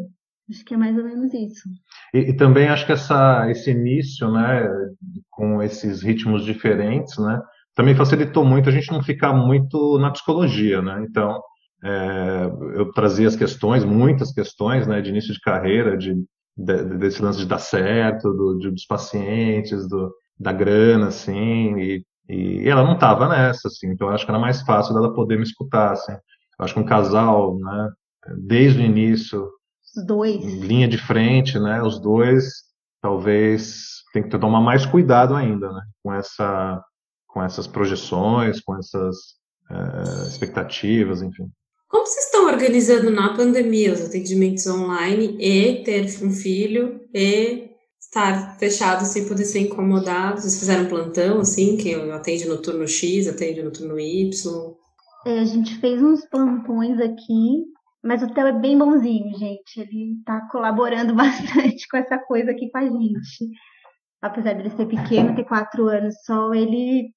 Acho 0.50 0.64
que 0.64 0.74
é 0.76 0.78
mais 0.78 0.96
ou 0.98 1.04
menos 1.04 1.34
isso. 1.34 1.68
E, 2.14 2.20
e, 2.20 2.38
também 2.38 2.68
acho 2.68 2.86
que 2.86 2.92
essa, 2.92 3.50
esse 3.50 3.72
início, 3.72 4.32
né, 4.32 4.68
com 5.30 5.62
esses 5.62 6.04
ritmos 6.04 6.46
diferentes, 6.46 7.18
né, 7.18 7.42
também 7.76 7.96
facilitou 7.96 8.46
muito 8.46 8.70
a 8.70 8.72
gente 8.72 8.92
não 8.92 9.04
ficar 9.04 9.34
muito 9.34 9.98
na 9.98 10.12
psicologia, 10.12 10.82
né? 10.82 11.04
Então, 11.10 11.42
é, 11.84 12.46
eu 12.76 12.92
trazia 12.94 13.28
as 13.28 13.36
questões, 13.36 13.84
muitas 13.84 14.32
questões, 14.32 14.88
né, 14.88 15.02
de 15.02 15.10
início 15.10 15.34
de 15.34 15.42
carreira, 15.42 15.98
de, 15.98 16.14
de 16.56 16.84
desse 16.98 17.22
lance 17.22 17.40
de 17.40 17.48
dar 17.48 17.60
certo, 17.60 18.32
do, 18.32 18.58
de, 18.60 18.72
dos 18.72 18.86
pacientes, 18.86 19.88
do, 19.90 20.14
da 20.39 20.52
grana, 20.52 21.08
assim, 21.08 21.78
e, 21.80 22.06
e 22.28 22.67
ela 22.67 22.84
não 22.84 22.93
estava 22.93 23.28
nessa, 23.28 23.67
assim, 23.67 23.88
então 23.88 24.08
eu 24.08 24.13
acho 24.13 24.26
que 24.26 24.32
era 24.32 24.39
mais 24.39 24.62
fácil 24.62 24.93
dela 24.93 25.13
poder 25.13 25.38
me 25.38 25.43
escutar, 25.43 25.91
assim. 25.91 26.12
Eu 26.12 26.65
acho 26.65 26.74
que 26.74 26.80
um 26.80 26.86
casal, 26.86 27.58
né, 27.58 27.89
desde 28.38 28.82
o 28.82 28.86
início, 28.86 29.50
os 29.95 30.06
dois, 30.06 30.43
linha 30.43 30.88
de 30.88 30.98
frente, 30.98 31.60
né, 31.60 31.82
os 31.82 32.00
dois, 32.00 32.63
talvez 33.02 34.04
tem 34.13 34.24
que 34.24 34.38
tomar 34.38 34.62
mais 34.62 34.86
cuidado 34.86 35.36
ainda, 35.36 35.71
né, 35.71 35.82
com 36.04 36.13
essa, 36.13 36.84
com 37.28 37.43
essas 37.43 37.67
projeções, 37.67 38.62
com 38.62 38.78
essas 38.78 39.15
é, 39.69 40.28
expectativas, 40.28 41.21
enfim. 41.21 41.50
Como 41.88 42.06
vocês 42.06 42.26
estão 42.26 42.48
organizando 42.48 43.10
na 43.10 43.36
pandemia 43.36 43.93
os 43.93 44.02
atendimentos 44.02 44.65
online 44.67 45.38
e 45.39 45.84
ter 45.84 46.06
um 46.24 46.32
filho 46.32 47.02
e 47.13 47.64
estar 48.15 48.58
fechado 48.58 49.04
sem 49.04 49.28
poder 49.28 49.43
ser 49.43 49.60
incomodado? 49.60 50.39
Vocês 50.39 50.58
fizeram 50.58 50.88
plantão, 50.88 51.39
assim, 51.41 51.75
que 51.75 51.93
atende 51.93 52.47
no 52.47 52.62
turno 52.62 52.88
X, 52.88 53.28
atende 53.28 53.62
no 53.62 53.71
turno 53.71 53.99
Y? 53.99 54.32
É, 55.25 55.39
a 55.39 55.43
gente 55.43 55.78
fez 55.80 56.01
uns 56.01 56.25
plantões 56.25 56.97
aqui, 56.99 57.65
mas 58.01 58.23
o 58.23 58.34
Theo 58.34 58.47
é 58.47 58.54
bem 58.54 58.78
bonzinho, 58.78 59.38
gente. 59.38 59.82
Ele 59.82 60.15
está 60.19 60.47
colaborando 60.49 61.13
bastante 61.15 61.88
com 61.89 61.97
essa 61.97 62.17
coisa 62.17 62.51
aqui 62.51 62.69
com 62.69 62.78
a 62.78 62.86
gente. 62.86 63.49
apesar 64.21 64.54
dele 64.54 64.69
ser 64.69 64.86
pequeno, 64.86 65.36
ter 65.36 65.43
quatro 65.43 65.88
anos 65.88 66.15
só, 66.23 66.54
ele 66.54 67.12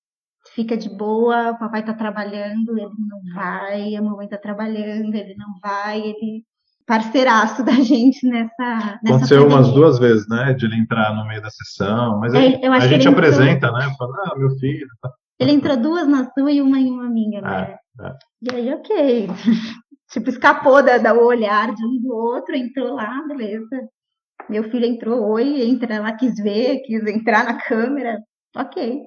fica 0.55 0.77
de 0.77 0.89
boa, 0.89 1.53
o 1.53 1.59
papai 1.59 1.85
tá 1.85 1.95
trabalhando, 1.95 2.77
ele 2.77 2.91
não 3.09 3.35
vai, 3.35 3.95
a 3.95 4.03
mamãe 4.03 4.29
tá 4.29 4.39
trabalhando, 4.39 5.15
ele 5.15 5.35
não 5.37 5.59
vai, 5.63 6.01
ele 6.01 6.45
parceiraço 6.89 7.63
da 7.65 7.73
gente 7.73 8.27
nessa. 8.27 8.99
nessa 9.03 9.17
Aconteceu 9.17 9.43
pandemia. 9.43 9.57
umas 9.59 9.73
duas 9.73 9.99
vezes, 9.99 10.27
né? 10.29 10.55
De 10.55 10.65
ele 10.67 10.77
entrar 10.77 11.15
no 11.15 11.25
meio 11.29 11.41
da 11.43 11.51
sessão, 11.51 12.19
mas 12.19 12.35
É, 12.35 12.39
a 12.67 12.81
gente 12.89 13.07
entrou- 13.07 13.13
apresenta, 13.13 13.71
né? 13.71 13.89
Fala, 13.97 14.13
ah, 14.27 14.39
meu 14.39 14.51
filho. 14.59 14.89
tá. 15.01 15.11
Ele 15.39 15.53
entrou 15.53 15.77
duas 15.77 16.09
na 16.09 16.25
sua 16.33 16.51
e 16.51 16.61
uma 16.61 16.81
em 16.81 16.91
uma 16.91 17.09
minha, 17.09 17.41
né? 17.41 17.79
Ah, 18.01 18.07
ah. 18.09 18.17
E 18.43 18.55
aí, 18.57 18.75
ok. 18.75 19.29
tipo, 20.11 20.31
escapou 20.31 20.83
da, 20.83 20.99
da 20.99 21.13
olhar 21.15 21.73
de 21.75 21.85
um 21.85 22.01
do 22.01 22.13
outro, 22.13 22.57
entrou 22.57 22.95
lá, 22.95 23.23
beleza. 23.29 23.69
Meu 24.49 24.65
filho 24.71 24.87
entrou, 24.87 25.23
oi, 25.31 25.63
entra 25.69 26.01
lá, 26.01 26.13
quis 26.13 26.35
ver, 26.43 26.81
quis 26.81 27.05
entrar 27.07 27.45
na 27.45 27.55
câmera. 27.55 28.19
Ok. 28.57 29.03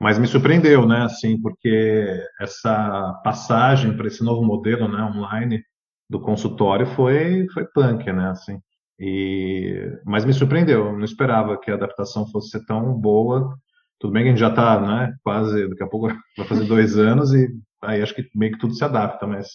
Mas 0.00 0.18
me 0.18 0.26
surpreendeu, 0.26 0.86
né? 0.86 1.02
Assim, 1.02 1.38
porque 1.42 2.06
essa 2.40 3.20
passagem 3.24 3.96
para 3.96 4.06
esse 4.06 4.22
novo 4.24 4.42
modelo, 4.44 4.86
né, 4.88 5.02
online 5.02 5.62
do 6.08 6.20
consultório 6.20 6.86
foi 6.86 7.46
foi 7.52 7.66
punk, 7.66 8.10
né? 8.12 8.30
Assim. 8.30 8.58
E 8.98 9.90
mas 10.04 10.24
me 10.24 10.32
surpreendeu. 10.32 10.86
eu 10.86 10.92
Não 10.92 11.04
esperava 11.04 11.58
que 11.58 11.70
a 11.70 11.74
adaptação 11.74 12.26
fosse 12.30 12.50
ser 12.50 12.64
tão 12.66 12.92
boa. 12.94 13.56
Tudo 13.98 14.12
bem 14.12 14.22
que 14.22 14.28
a 14.28 14.32
gente 14.32 14.40
já 14.40 14.48
está, 14.48 14.80
né? 14.80 15.14
Quase 15.22 15.68
daqui 15.68 15.82
a 15.82 15.88
pouco 15.88 16.08
vai 16.36 16.46
fazer 16.46 16.64
dois 16.64 16.98
anos 16.98 17.32
e 17.32 17.48
aí 17.82 18.02
acho 18.02 18.14
que 18.14 18.28
meio 18.34 18.52
que 18.52 18.58
tudo 18.58 18.74
se 18.74 18.84
adapta. 18.84 19.26
Mas 19.26 19.48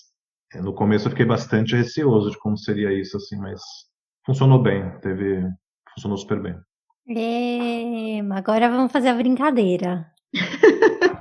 é, 0.54 0.62
no 0.62 0.74
começo 0.74 1.08
eu 1.08 1.12
fiquei 1.12 1.26
bastante 1.26 1.76
receoso 1.76 2.32
de 2.32 2.40
como 2.40 2.58
seria 2.58 2.92
isso, 2.92 3.18
assim. 3.18 3.38
Mas 3.38 3.62
funcionou 4.26 4.62
bem. 4.62 4.90
Teve 5.00 5.44
funcionou 5.94 6.18
super 6.18 6.42
bem. 6.42 6.56
É, 7.12 8.20
agora 8.32 8.70
vamos 8.70 8.92
fazer 8.92 9.10
a 9.10 9.16
brincadeira. 9.16 10.06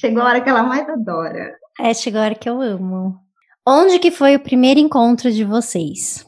Chegou 0.00 0.22
a 0.22 0.26
hora 0.28 0.40
que 0.40 0.48
ela 0.48 0.62
mais 0.62 0.88
adora. 0.88 1.58
É, 1.78 1.92
chegou 1.92 2.22
a 2.22 2.24
hora 2.24 2.34
que 2.34 2.48
eu 2.48 2.58
amo. 2.62 3.20
Onde 3.66 3.98
que 3.98 4.10
foi 4.10 4.36
o 4.36 4.40
primeiro 4.40 4.80
encontro 4.80 5.30
de 5.30 5.44
vocês? 5.44 6.26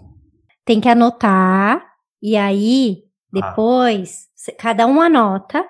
Tem 0.64 0.80
que 0.80 0.88
anotar, 0.88 1.84
e 2.22 2.36
aí, 2.36 2.98
depois, 3.32 4.28
c- 4.34 4.52
cada 4.52 4.86
um 4.86 5.00
anota. 5.00 5.64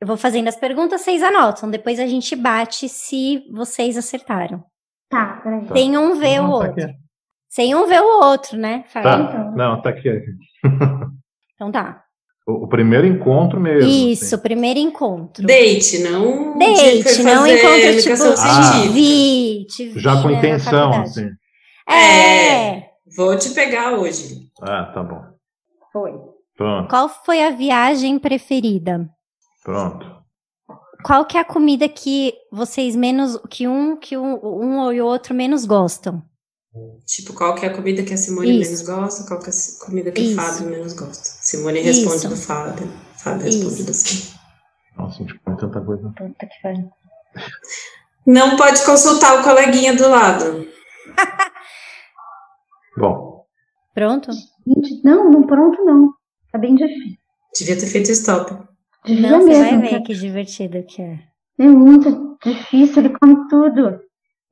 Eu 0.00 0.06
vou 0.06 0.16
fazendo 0.16 0.48
as 0.48 0.56
perguntas, 0.56 1.00
vocês 1.02 1.22
anotam. 1.22 1.70
Depois 1.70 1.98
a 2.00 2.06
gente 2.06 2.34
bate 2.34 2.88
se 2.88 3.44
vocês 3.52 3.96
acertaram. 3.96 4.62
Tá, 5.08 5.40
peraí. 5.42 5.68
Sem 5.72 5.96
um 5.96 6.18
ver 6.18 6.40
o 6.40 6.42
Não, 6.42 6.50
tá 6.50 6.56
outro. 6.66 6.84
aqui. 6.84 6.94
Sem 7.48 7.74
um 7.74 7.86
ver 7.86 8.00
o 8.02 8.20
outro, 8.24 8.58
né, 8.58 8.84
Fábio? 8.88 9.10
Tá. 9.28 9.52
Não, 9.56 9.80
tá 9.82 9.90
aqui. 9.90 10.08
Então 11.54 11.72
tá. 11.72 12.02
O, 12.46 12.64
o 12.64 12.68
primeiro 12.68 13.06
encontro 13.06 13.58
mesmo. 13.58 13.88
Isso, 13.90 14.34
assim. 14.34 14.42
primeiro 14.42 14.78
encontro. 14.78 15.46
Date, 15.46 16.00
não. 16.00 16.58
Date, 16.58 17.22
não 17.22 17.46
encontro 17.46 18.02
tipo, 18.02 18.12
Ah. 18.12 18.36
científica. 18.36 18.90
Te 19.66 19.88
vi 19.88 20.00
Já 20.00 20.20
com 20.22 20.30
intenção, 20.30 21.02
assim. 21.02 21.28
É. 21.88 22.90
Vou 23.16 23.36
te 23.38 23.50
pegar 23.50 23.92
hoje. 23.92 24.50
Ah, 24.60 24.84
tá 24.92 25.02
bom. 25.02 25.22
Foi. 25.92 26.12
Pronto, 26.56 26.88
Qual 26.88 27.08
foi 27.08 27.42
a 27.42 27.50
viagem 27.50 28.18
preferida? 28.18 29.08
pronto. 29.62 30.16
Qual 31.04 31.24
que 31.26 31.36
é 31.36 31.40
a 31.40 31.44
comida 31.44 31.88
que 31.88 32.34
vocês 32.50 32.96
menos, 32.96 33.38
que 33.50 33.68
um, 33.68 33.96
que 33.96 34.16
um, 34.16 34.34
um 34.42 34.78
ou 34.78 34.90
o 34.92 35.04
outro 35.04 35.34
menos 35.34 35.64
gostam? 35.64 36.22
Tipo, 37.04 37.32
qual 37.34 37.54
que 37.54 37.64
é 37.64 37.68
a 37.68 37.74
comida 37.74 38.02
que 38.02 38.12
a 38.12 38.16
Simone 38.16 38.60
Isso. 38.60 38.70
menos 38.70 38.82
gosta? 38.82 39.28
Qual 39.28 39.40
que 39.40 39.50
é 39.50 39.52
a 39.52 39.84
comida 39.86 40.10
que 40.10 40.20
Isso. 40.22 40.40
o 40.40 40.42
Fábio 40.42 40.68
menos 40.70 40.92
gosta? 40.94 41.24
Simone 41.42 41.80
responde 41.80 42.16
Isso. 42.16 42.28
do 42.28 42.36
Fábio. 42.36 42.88
Fábio 43.18 43.44
responde 43.44 43.74
Isso. 43.74 43.84
do 43.86 43.94
Simone. 43.94 44.40
Nossa, 44.96 45.14
a 45.14 45.18
gente 45.18 45.38
come 45.40 45.56
tanta 45.58 45.80
coisa. 45.80 46.08
Puta 46.16 46.46
que 46.46 46.62
pariu. 46.62 46.90
Não 48.26 48.56
pode 48.56 48.84
consultar 48.84 49.38
o 49.40 49.42
coleguinha 49.44 49.94
do 49.94 50.08
lado. 50.08 50.66
Bom, 52.98 53.36
Pronto? 53.94 54.30
Não, 55.04 55.30
não 55.30 55.42
pronto 55.46 55.82
não. 55.84 56.10
Tá 56.52 56.58
bem 56.58 56.74
difícil. 56.74 57.16
Devia 57.58 57.76
ter 57.78 57.86
feito 57.86 58.10
stop. 58.12 58.54
Devia 59.06 59.30
Não, 59.30 59.40
você 59.42 59.52
vai 59.52 59.72
mesmo. 59.76 59.80
ver 59.82 59.90
tá- 59.90 60.02
que 60.02 60.14
divertido 60.14 60.82
que 60.86 61.00
é. 61.00 61.18
É 61.58 61.64
muito 61.66 62.36
difícil, 62.44 62.98
ele 63.04 63.16
come 63.18 63.48
tudo. 63.48 64.00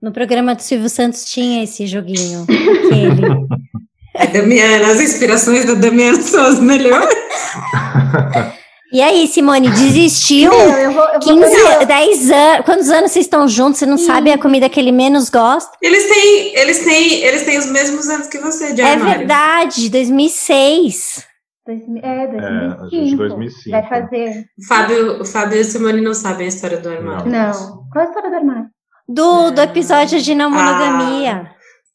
No 0.01 0.13
programa 0.13 0.55
do 0.55 0.63
Silvio 0.63 0.89
Santos 0.89 1.25
tinha 1.27 1.63
esse 1.65 1.87
joguinho. 1.87 2.43
Aquele. 2.45 3.23
É 4.17 4.29
Damiana, 4.29 4.93
as 4.93 5.01
inspirações 5.01 5.65
da 5.65 5.75
Damiana 5.75 6.23
são 6.23 6.45
as 6.47 6.61
melhores. 6.61 7.13
E 8.95 9.03
aí, 9.03 9.27
Simone, 9.27 9.69
desistiu? 9.71 10.53
Meu, 10.53 10.61
eu 10.79 10.93
vou, 10.93 11.03
eu 11.03 11.21
vou 11.21 11.21
15, 11.21 11.57
pegar- 11.57 11.85
10 11.85 12.31
anos. 12.31 12.65
Quantos 12.65 12.89
anos 12.91 13.11
vocês 13.11 13.25
estão 13.27 13.49
juntos? 13.49 13.81
Você 13.81 13.87
não 13.87 13.99
sabe 13.99 14.31
a 14.31 14.39
comida 14.39 14.69
que 14.69 14.79
ele 14.79 14.93
menos 14.93 15.29
gosta? 15.29 15.77
Eles 15.83 16.09
têm, 16.09 16.55
eles 16.57 16.79
têm, 16.85 17.13
eles 17.25 17.43
têm 17.43 17.59
os 17.59 17.67
mesmos 17.67 18.09
anos 18.09 18.29
que 18.29 18.39
você, 18.39 18.73
de 18.73 18.81
É 18.83 18.93
armário. 18.93 19.19
verdade, 19.19 19.91
2006. 19.91 21.25
Dois 21.67 21.89
mil- 21.89 22.05
É, 22.05 22.23
a 22.23 22.27
2005. 22.27 22.89
gente 22.91 23.17
2005. 23.17 23.71
Vai 23.71 23.89
fazer. 23.89 24.45
O 24.59 24.67
Fábio, 24.69 25.23
o 25.23 25.25
Fábio 25.25 25.57
e 25.57 25.61
a 25.61 25.65
Simone 25.65 26.01
não 26.01 26.15
sabem 26.15 26.47
a 26.47 26.49
história 26.49 26.79
do 26.79 26.89
armário. 26.89 27.27
Não. 27.31 27.53
Qual 27.91 27.97
é 27.97 28.07
a 28.07 28.09
história 28.11 28.31
do 28.31 28.37
armário? 28.37 28.67
Do, 29.09 29.51
do 29.51 29.61
episódio 29.61 30.21
de 30.23 30.35
não 30.37 30.51
monogamia. 30.51 31.51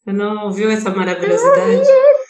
Eu 0.05 0.13
não 0.13 0.45
ouviu 0.47 0.69
essa 0.69 0.89
maravilhosidade? 0.89 1.85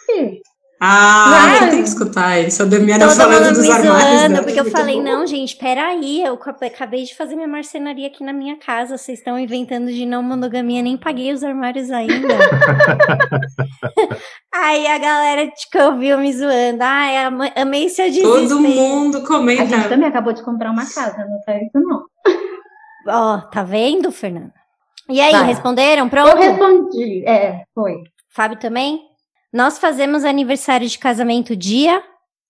Sim. 0.06 0.40
Ah, 0.82 1.58
Não. 1.60 1.66
eu 1.66 1.70
tenho 1.72 1.84
que 1.84 1.90
escutar 1.90 2.40
isso. 2.40 2.64
A 2.64 2.66
Damiana 2.66 3.06
Todo 3.08 3.18
falando 3.18 3.46
mundo 3.48 3.56
dos 3.56 3.66
me 3.68 3.72
armários. 3.72 4.02
zoando, 4.10 4.30
dela, 4.34 4.44
porque 4.44 4.60
eu 4.60 4.64
muito 4.64 4.78
falei, 4.78 4.96
bom. 4.96 5.02
não, 5.04 5.28
gente, 5.28 5.56
peraí, 5.58 6.24
eu 6.24 6.38
ca- 6.38 6.56
acabei 6.62 7.04
de 7.04 7.16
fazer 7.18 7.36
minha 7.36 7.50
marcenaria 7.50 8.08
aqui 8.08 8.24
na 8.24 8.32
minha 8.32 8.56
casa, 8.58 8.98
vocês 8.98 9.20
estão 9.20 9.38
inventando 9.38 9.92
de 9.92 10.06
não 10.06 10.24
monogamia, 10.24 10.82
nem 10.82 10.96
paguei 10.96 11.34
os 11.34 11.44
armários 11.44 11.92
ainda. 11.92 12.34
Aí 14.54 14.88
a 14.88 14.98
galera 14.98 15.50
que 15.72 15.78
ouviu 15.82 16.18
me 16.18 16.32
zoando, 16.34 16.82
ai, 16.82 17.16
amei 17.56 17.90
seu 17.90 18.06
desespero. 18.06 18.48
Todo 18.48 18.60
mundo 18.62 19.18
A 19.18 19.20
gente 19.20 19.28
comenta. 19.28 19.90
também 19.90 20.08
acabou 20.08 20.34
de 20.34 20.44
comprar 20.44 20.72
uma 20.72 20.84
casa, 20.86 21.26
não 21.26 21.40
tá 21.42 21.56
isso 21.58 21.80
não. 21.80 22.04
Ó, 23.08 23.38
tá 23.42 23.64
vendo, 23.64 24.12
Fernanda? 24.12 24.54
E 25.10 25.20
aí, 25.20 25.32
Vai. 25.32 25.46
responderam? 25.46 26.04
Eu 26.06 26.10
Pronto? 26.10 26.38
respondi. 26.38 27.24
É, 27.26 27.64
foi. 27.74 27.96
Fábio 28.30 28.60
também? 28.60 29.02
Nós 29.52 29.80
fazemos 29.80 30.24
aniversário 30.24 30.88
de 30.88 30.98
casamento 31.00 31.56
dia. 31.56 32.04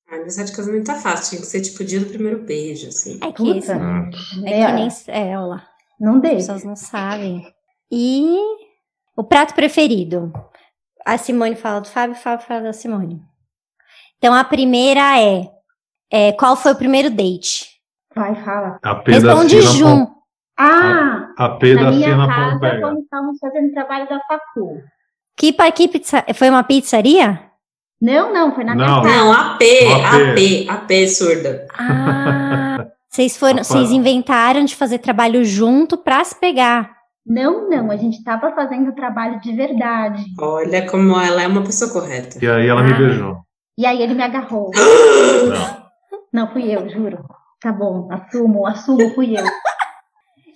Ah, 0.09 0.15
aniversário 0.15 0.49
de 0.51 0.55
casamento 0.55 0.85
tá 0.85 0.95
fácil. 0.95 1.29
Tinha 1.29 1.41
que 1.41 1.47
ser 1.47 1.61
tipo 1.61 1.81
o 1.83 1.85
dia 1.85 1.99
do 1.99 2.07
primeiro 2.07 2.43
beijo, 2.43 2.87
assim. 2.89 3.19
É 3.23 3.31
que 3.31 3.57
esse, 3.57 3.71
Hum. 3.73 4.09
é 4.45 4.65
que 4.65 4.71
nem. 4.73 4.87
É, 5.07 5.37
olha 5.37 5.45
lá. 5.47 5.67
Não 5.99 6.15
As 6.15 6.21
dei. 6.21 6.35
pessoas 6.35 6.63
não 6.63 6.75
sabem. 6.75 7.45
E 7.91 8.37
o 9.15 9.23
prato 9.23 9.53
preferido. 9.53 10.31
A 11.05 11.17
Simone 11.17 11.55
fala 11.55 11.79
do 11.81 11.87
Fábio, 11.87 12.15
o 12.15 12.19
Fábio 12.19 12.45
fala 12.45 12.61
da 12.61 12.73
Simone. 12.73 13.21
Então 14.17 14.33
a 14.33 14.43
primeira 14.43 15.19
é, 15.19 15.49
é, 16.11 16.31
qual 16.33 16.55
foi 16.55 16.73
o 16.73 16.77
primeiro 16.77 17.09
date? 17.09 17.65
Vai, 18.13 18.35
fala. 18.43 18.77
A 18.83 19.01
Responde 19.05 19.61
Jun. 19.61 20.07
Ah, 20.57 21.33
A 21.37 21.49
P 21.57 21.73
na 21.73 21.83
da 21.83 21.91
minha 21.91 22.27
casa, 22.27 22.51
Pompeia. 22.53 22.81
quando 22.81 22.99
estávamos 22.99 23.39
fazendo 23.39 23.71
trabalho 23.71 24.09
da 24.09 24.19
facu. 24.27 24.81
Que, 25.39 25.53
que 25.71 25.87
pizza? 25.87 26.25
Foi 26.35 26.49
uma 26.49 26.63
pizzaria? 26.63 27.39
Não, 28.01 28.33
não, 28.33 28.53
foi 28.53 28.63
na 28.65 28.75
minha 28.75 28.87
Não. 28.87 29.01
casa. 29.01 29.15
Não, 29.15 29.31
AP, 29.31 29.61
AP. 29.61 30.67
AP, 30.67 30.69
AP 30.69 31.07
surda. 31.07 31.65
Ah, 31.77 32.85
vocês 33.09 33.37
foram, 33.37 33.63
vocês 33.63 33.89
inventaram 33.91 34.65
de 34.65 34.75
fazer 34.75 34.99
trabalho 34.99 35.45
junto 35.45 35.97
pra 35.97 36.21
se 36.25 36.35
pegar. 36.37 36.91
Não, 37.25 37.69
não, 37.69 37.89
a 37.91 37.95
gente 37.95 38.17
estava 38.17 38.51
fazendo 38.53 38.93
trabalho 38.93 39.39
de 39.39 39.53
verdade. 39.55 40.23
Olha 40.39 40.85
como 40.89 41.17
ela 41.19 41.41
é 41.41 41.47
uma 41.47 41.63
pessoa 41.63 41.91
correta. 41.91 42.37
E 42.43 42.49
aí 42.49 42.67
ela 42.67 42.83
me 42.83 42.91
Ah. 42.93 42.97
beijou. 42.97 43.37
E 43.77 43.85
aí 43.85 44.01
ele 44.01 44.13
me 44.15 44.23
agarrou. 44.23 44.71
Não. 45.47 45.79
Não, 46.33 46.51
fui 46.53 46.69
eu, 46.69 46.87
juro. 46.89 47.19
Tá 47.61 47.71
bom, 47.71 48.07
assumo, 48.11 48.67
assumo, 48.67 49.13
fui 49.15 49.37
eu. 49.37 49.43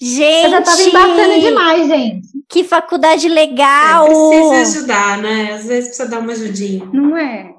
Gente, 0.04 0.46
Eu 0.46 0.50
já 0.52 0.62
tava 0.62 0.82
embaçando 0.82 1.40
demais, 1.40 1.88
gente. 1.88 2.28
que 2.50 2.64
faculdade 2.64 3.30
legal! 3.30 4.06
Precisa 4.08 4.80
ajudar, 4.80 5.18
né? 5.20 5.54
Às 5.54 5.66
vezes 5.66 5.86
precisa 5.90 6.10
dar 6.10 6.20
uma 6.20 6.32
ajudinha. 6.34 6.86
Não 6.92 7.16
é? 7.18 7.54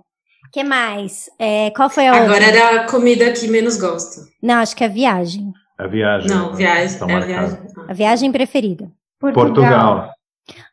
que 0.52 0.62
mais? 0.62 1.28
É, 1.38 1.70
qual 1.70 1.90
foi 1.90 2.06
a 2.06 2.12
Agora 2.12 2.32
outra? 2.44 2.44
era 2.46 2.80
a 2.82 2.86
comida 2.88 3.32
que 3.32 3.48
menos 3.48 3.76
gosto. 3.76 4.20
Não, 4.42 4.56
acho 4.56 4.76
que 4.76 4.84
é 4.84 4.86
a 4.86 4.90
viagem. 4.90 5.50
A 5.76 5.86
viagem. 5.88 6.28
Não, 6.30 6.50
né? 6.50 6.56
viagem. 6.56 6.98
Tá 6.98 7.06
é 7.06 7.10
a 7.10 7.12
marcado. 7.18 7.26
viagem. 7.48 7.58
Ah. 7.76 7.84
A 7.88 7.92
viagem 7.92 8.30
preferida. 8.32 8.88
Portugal. 9.18 10.10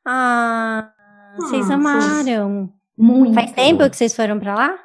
Ah, 0.05 0.89
vocês 1.37 1.69
Ah, 1.71 1.73
amaram. 1.75 2.69
Muito. 2.97 3.33
Faz 3.33 3.51
tempo 3.53 3.89
que 3.89 3.95
vocês 3.97 4.15
foram 4.15 4.39
pra 4.39 4.53
lá? 4.53 4.75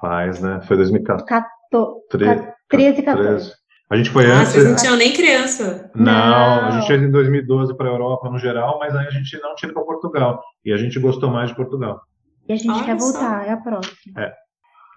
Faz, 0.00 0.40
né? 0.40 0.60
Foi 0.66 0.76
2014. 0.76 1.24
14, 1.24 2.42
13, 2.68 3.02
14. 3.02 3.52
A 3.92 3.96
gente 3.96 4.08
foi 4.08 4.24
Ah, 4.30 4.40
antes. 4.40 4.52
vocês 4.52 4.66
não 4.68 4.74
tinham 4.76 4.96
nem 4.96 5.12
criança. 5.12 5.90
Não, 5.94 6.12
a 6.12 6.62
Não. 6.62 6.72
gente 6.72 6.86
fez 6.86 7.02
em 7.02 7.10
2012 7.10 7.76
para 7.76 7.88
a 7.88 7.92
Europa 7.92 8.30
no 8.30 8.38
geral, 8.38 8.78
mas 8.78 8.96
aí 8.96 9.06
a 9.06 9.10
gente 9.10 9.38
não 9.42 9.54
tinha 9.54 9.70
para 9.70 9.82
Portugal. 9.82 10.42
E 10.64 10.72
a 10.72 10.78
gente 10.78 10.98
gostou 10.98 11.30
mais 11.30 11.50
de 11.50 11.56
Portugal. 11.56 12.00
E 12.48 12.54
a 12.54 12.56
gente 12.56 12.70
Olha 12.70 12.84
quer 12.84 12.98
só. 12.98 13.04
voltar, 13.12 13.46
é 13.46 13.50
a 13.50 13.56
próxima. 13.58 14.32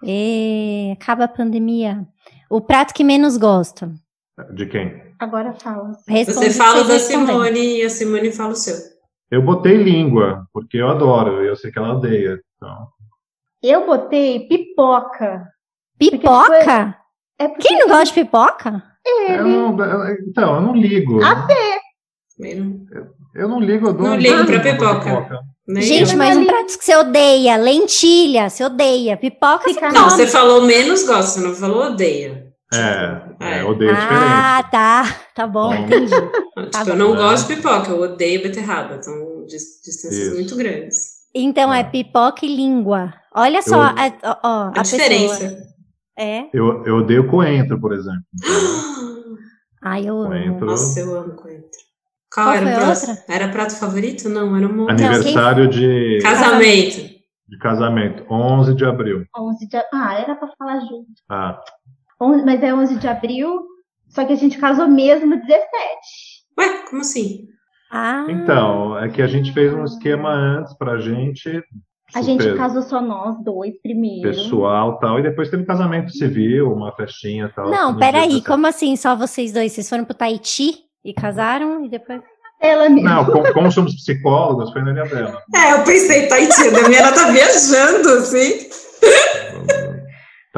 E 0.02 0.96
acaba 0.98 1.24
a 1.24 1.28
pandemia. 1.28 2.06
O 2.50 2.60
prato 2.60 2.94
que 2.94 3.04
menos 3.04 3.36
gosta. 3.36 3.92
De 4.52 4.64
quem? 4.66 5.02
Agora 5.18 5.52
fala. 5.54 5.92
Responde 6.08 6.50
Você 6.52 6.58
fala 6.58 6.84
da. 6.84 6.98
Simone 6.98 7.78
e 7.78 7.82
a 7.82 7.90
Simone 7.90 8.32
fala 8.32 8.52
o 8.52 8.56
seu. 8.56 8.76
Eu 9.30 9.42
botei 9.42 9.76
língua, 9.76 10.46
porque 10.52 10.76
eu 10.78 10.88
adoro, 10.88 11.42
eu 11.42 11.54
sei 11.56 11.70
que 11.70 11.78
ela 11.78 11.94
odeia. 11.94 12.40
Então, 12.56 12.88
Eu 13.62 13.84
botei 13.86 14.46
pipoca. 14.48 15.48
Pipoca? 15.98 16.96
É 17.38 17.48
porque 17.48 17.68
Quem 17.68 17.78
não 17.78 17.88
gosta 17.88 18.06
de 18.06 18.12
pipoca? 18.14 18.82
eu 19.28 19.44
não, 19.46 19.76
então, 20.28 20.54
eu 20.56 20.60
não 20.62 20.74
ligo. 20.74 21.22
Ah, 21.22 21.46
Também 22.36 22.54
não- 22.56 22.80
Eu 23.34 23.48
não 23.48 23.60
ligo, 23.60 23.88
eu 23.88 23.92
dou 23.92 24.06
Não 24.06 24.14
um 24.14 24.16
ligo 24.18 24.44
pra 24.46 24.60
pipoca. 24.60 25.40
nem 25.68 25.82
Gente, 25.82 26.12
eu. 26.12 26.18
mas 26.18 26.36
um 26.36 26.46
prato 26.46 26.78
que 26.78 26.84
você 26.84 26.96
odeia, 26.96 27.56
lentilha, 27.56 28.48
você 28.48 28.64
odeia. 28.64 29.16
Pipoca, 29.16 29.70
você 29.70 29.80
Não, 29.90 30.08
você 30.08 30.26
falou 30.26 30.62
menos 30.62 31.04
gosta, 31.06 31.22
você 31.38 31.46
não 31.46 31.54
falou 31.54 31.86
odeia. 31.92 32.46
É, 32.72 32.78
é, 33.40 33.58
É. 33.58 33.64
odeio 33.64 33.90
Ah, 33.90 34.62
diferente. 34.62 34.70
tá. 34.70 35.16
Tá 35.34 35.46
bom, 35.46 35.68
Bom. 35.68 35.74
entendi. 35.74 36.10
Tipo, 36.14 36.70
Tá 36.70 36.84
eu 36.86 36.96
não 36.96 37.14
É. 37.14 37.16
gosto 37.18 37.46
de 37.48 37.56
pipoca, 37.56 37.90
eu 37.90 38.00
odeio 38.00 38.42
beterraba. 38.42 38.94
Então, 38.96 39.44
dis- 39.46 39.80
distâncias 39.84 40.26
Isso. 40.28 40.34
muito 40.34 40.56
grandes. 40.56 41.16
Então 41.34 41.72
é 41.72 41.84
pipoca 41.84 42.44
e 42.46 42.56
língua. 42.56 43.12
Olha 43.34 43.60
só, 43.60 43.76
Eu- 43.76 43.82
a, 43.82 44.12
ó, 44.24 44.36
ó, 44.42 44.48
A, 44.74 44.80
a 44.80 44.82
diferença. 44.82 45.38
pessoa. 45.44 45.65
É. 46.18 46.48
Eu, 46.52 46.84
eu 46.86 46.96
odeio 46.96 47.28
coentro, 47.28 47.78
por 47.80 47.92
exemplo. 47.92 48.22
Então, 48.34 49.36
Ai, 49.82 50.08
eu 50.08 50.18
amo. 50.18 50.28
Coentro. 50.28 50.66
Nossa, 50.66 51.00
eu 51.00 51.16
amo 51.16 51.34
coentro. 51.34 51.86
Qual, 52.32 52.46
Qual 52.46 52.56
era 52.56 52.84
o 52.84 52.88
outra? 52.88 53.24
Era 53.28 53.48
prato 53.48 53.78
favorito? 53.78 54.28
Não, 54.28 54.56
era 54.56 54.66
um 54.66 54.88
aniversário 54.88 55.68
de, 55.68 56.18
casamento. 56.22 57.14
de 57.48 57.58
casamento, 57.58 58.26
11 58.30 58.74
de 58.74 58.84
abril. 58.84 59.24
11 59.36 59.68
de... 59.68 59.76
Ah, 59.92 60.18
era 60.18 60.34
pra 60.34 60.48
falar 60.58 60.80
junto. 60.80 61.06
Ah, 61.28 61.60
11 62.20 62.44
Mas 62.44 62.62
é 62.62 62.74
11 62.74 62.96
de 62.96 63.08
abril, 63.08 63.64
só 64.08 64.24
que 64.24 64.32
a 64.32 64.36
gente 64.36 64.58
casou 64.58 64.88
mesmo 64.88 65.36
17. 65.36 65.60
Ué, 66.58 66.82
como 66.88 67.02
assim? 67.02 67.48
Ah, 67.90 68.26
então, 68.28 68.98
é 68.98 69.08
que 69.08 69.22
a 69.22 69.26
gente 69.26 69.52
fez 69.52 69.72
um 69.72 69.84
esquema 69.84 70.30
antes 70.30 70.76
pra 70.76 70.98
gente, 70.98 71.62
A 72.14 72.22
gente 72.22 72.42
super 72.42 72.56
casou 72.56 72.82
só 72.82 73.00
nós 73.00 73.36
dois 73.42 73.74
primeiro. 73.82 74.28
pessoal 74.28 74.98
tal, 74.98 75.18
e 75.18 75.22
depois 75.22 75.50
teve 75.50 75.64
casamento 75.64 76.10
civil, 76.12 76.72
uma 76.72 76.92
festinha 76.92 77.50
tal. 77.54 77.68
Não, 77.68 77.96
peraí, 77.96 78.28
17. 78.28 78.46
como 78.46 78.66
assim? 78.66 78.96
Só 78.96 79.16
vocês 79.16 79.52
dois? 79.52 79.72
Vocês 79.72 79.88
foram 79.88 80.04
pro 80.04 80.14
Tahiti 80.14 80.76
e 81.04 81.12
casaram 81.12 81.84
e 81.84 81.88
depois. 81.88 82.20
Ela 82.60 82.88
mesmo. 82.88 83.08
Não, 83.08 83.24
como, 83.24 83.52
como 83.52 83.70
somos 83.70 83.94
psicólogos, 83.96 84.72
foi 84.72 84.82
na 84.82 84.92
ilha 84.92 85.04
dela. 85.04 85.42
É, 85.54 85.72
eu 85.72 85.84
pensei, 85.84 86.26
Tahiti, 86.26 86.68
a 86.68 86.70
Damiana 86.70 87.12
tá 87.12 87.30
viajando, 87.30 88.08
assim. 88.10 88.66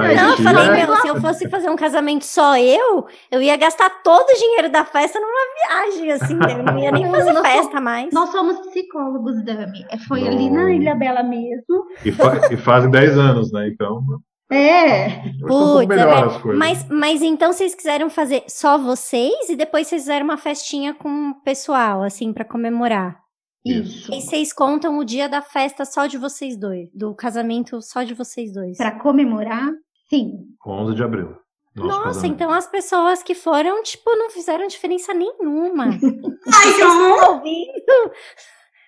Tahiti 0.03 0.23
Não, 0.23 0.31
eu 0.31 0.37
falei, 0.39 0.87
meu, 0.87 0.97
se 0.97 1.09
eu 1.09 1.21
fosse 1.21 1.49
fazer 1.49 1.69
um 1.71 1.77
casamento 1.77 2.25
só 2.25 2.57
eu, 2.59 3.07
eu 3.31 3.43
ia 3.43 3.57
gastar 3.57 3.91
todo 4.03 4.29
o 4.29 4.39
dinheiro 4.39 4.71
da 4.71 4.85
festa 4.85 5.19
numa 5.19 5.33
viagem, 5.87 6.13
assim, 6.13 6.35
eu 6.35 6.63
não 6.63 6.79
ia 6.79 6.91
nem 6.93 7.11
fazer 7.11 7.35
festa 7.43 7.81
mais. 7.81 8.13
Nós 8.13 8.31
somos 8.31 8.59
psicólogos, 8.69 9.45
Dami. 9.45 9.85
É, 9.91 9.99
Foi 9.99 10.21
Bom. 10.21 10.27
ali 10.29 10.51
na 10.51 10.71
Ilha 10.73 10.95
Bela 10.95 11.23
mesmo. 11.23 11.85
E, 12.05 12.13
fa- 12.13 12.49
e 12.53 12.57
fazem 12.57 12.91
10 12.91 13.19
anos, 13.19 13.53
né? 13.53 13.69
Então, 13.69 14.01
É. 14.51 15.09
tá 15.11 15.23
um 15.45 15.47
Putz, 15.47 15.97
é. 15.97 16.53
Mas, 16.55 16.87
mas 16.89 17.23
então 17.23 17.53
vocês 17.53 17.75
quiseram 17.75 18.09
fazer 18.09 18.45
só 18.49 18.79
vocês 18.79 19.49
e 19.49 19.57
depois 19.57 19.87
vocês 19.89 20.03
fizeram 20.03 20.25
uma 20.25 20.37
festinha 20.39 20.95
com 20.95 21.31
o 21.31 21.35
pessoal, 21.43 22.03
assim, 22.03 22.33
pra 22.33 22.45
comemorar. 22.45 23.19
Isso. 23.67 24.11
E 24.15 24.23
vocês 24.23 24.53
contam 24.53 24.99
o 24.99 25.05
dia 25.05 25.29
da 25.29 25.43
festa 25.43 25.85
só 25.85 26.07
de 26.07 26.17
vocês 26.17 26.57
dois, 26.57 26.89
do 26.95 27.15
casamento 27.15 27.83
só 27.83 28.03
de 28.03 28.15
vocês 28.15 28.55
dois. 28.55 28.79
Pra 28.79 28.93
comemorar, 28.93 29.69
sim. 30.11 30.33
11 30.67 30.95
de 30.95 31.03
abril. 31.03 31.37
Nossa, 31.77 32.03
casamento. 32.05 32.35
então 32.35 32.51
as 32.53 32.67
pessoas 32.67 33.23
que 33.23 33.35
foram, 33.35 33.83
tipo, 33.85 34.11
não 34.17 34.31
fizeram 34.31 34.67
diferença 34.67 35.15
nenhuma. 35.15 35.85
Ai, 36.53 36.75
que 36.75 36.83
horror! 36.83 37.15
Estão 37.15 37.35
ouvindo? 37.37 38.13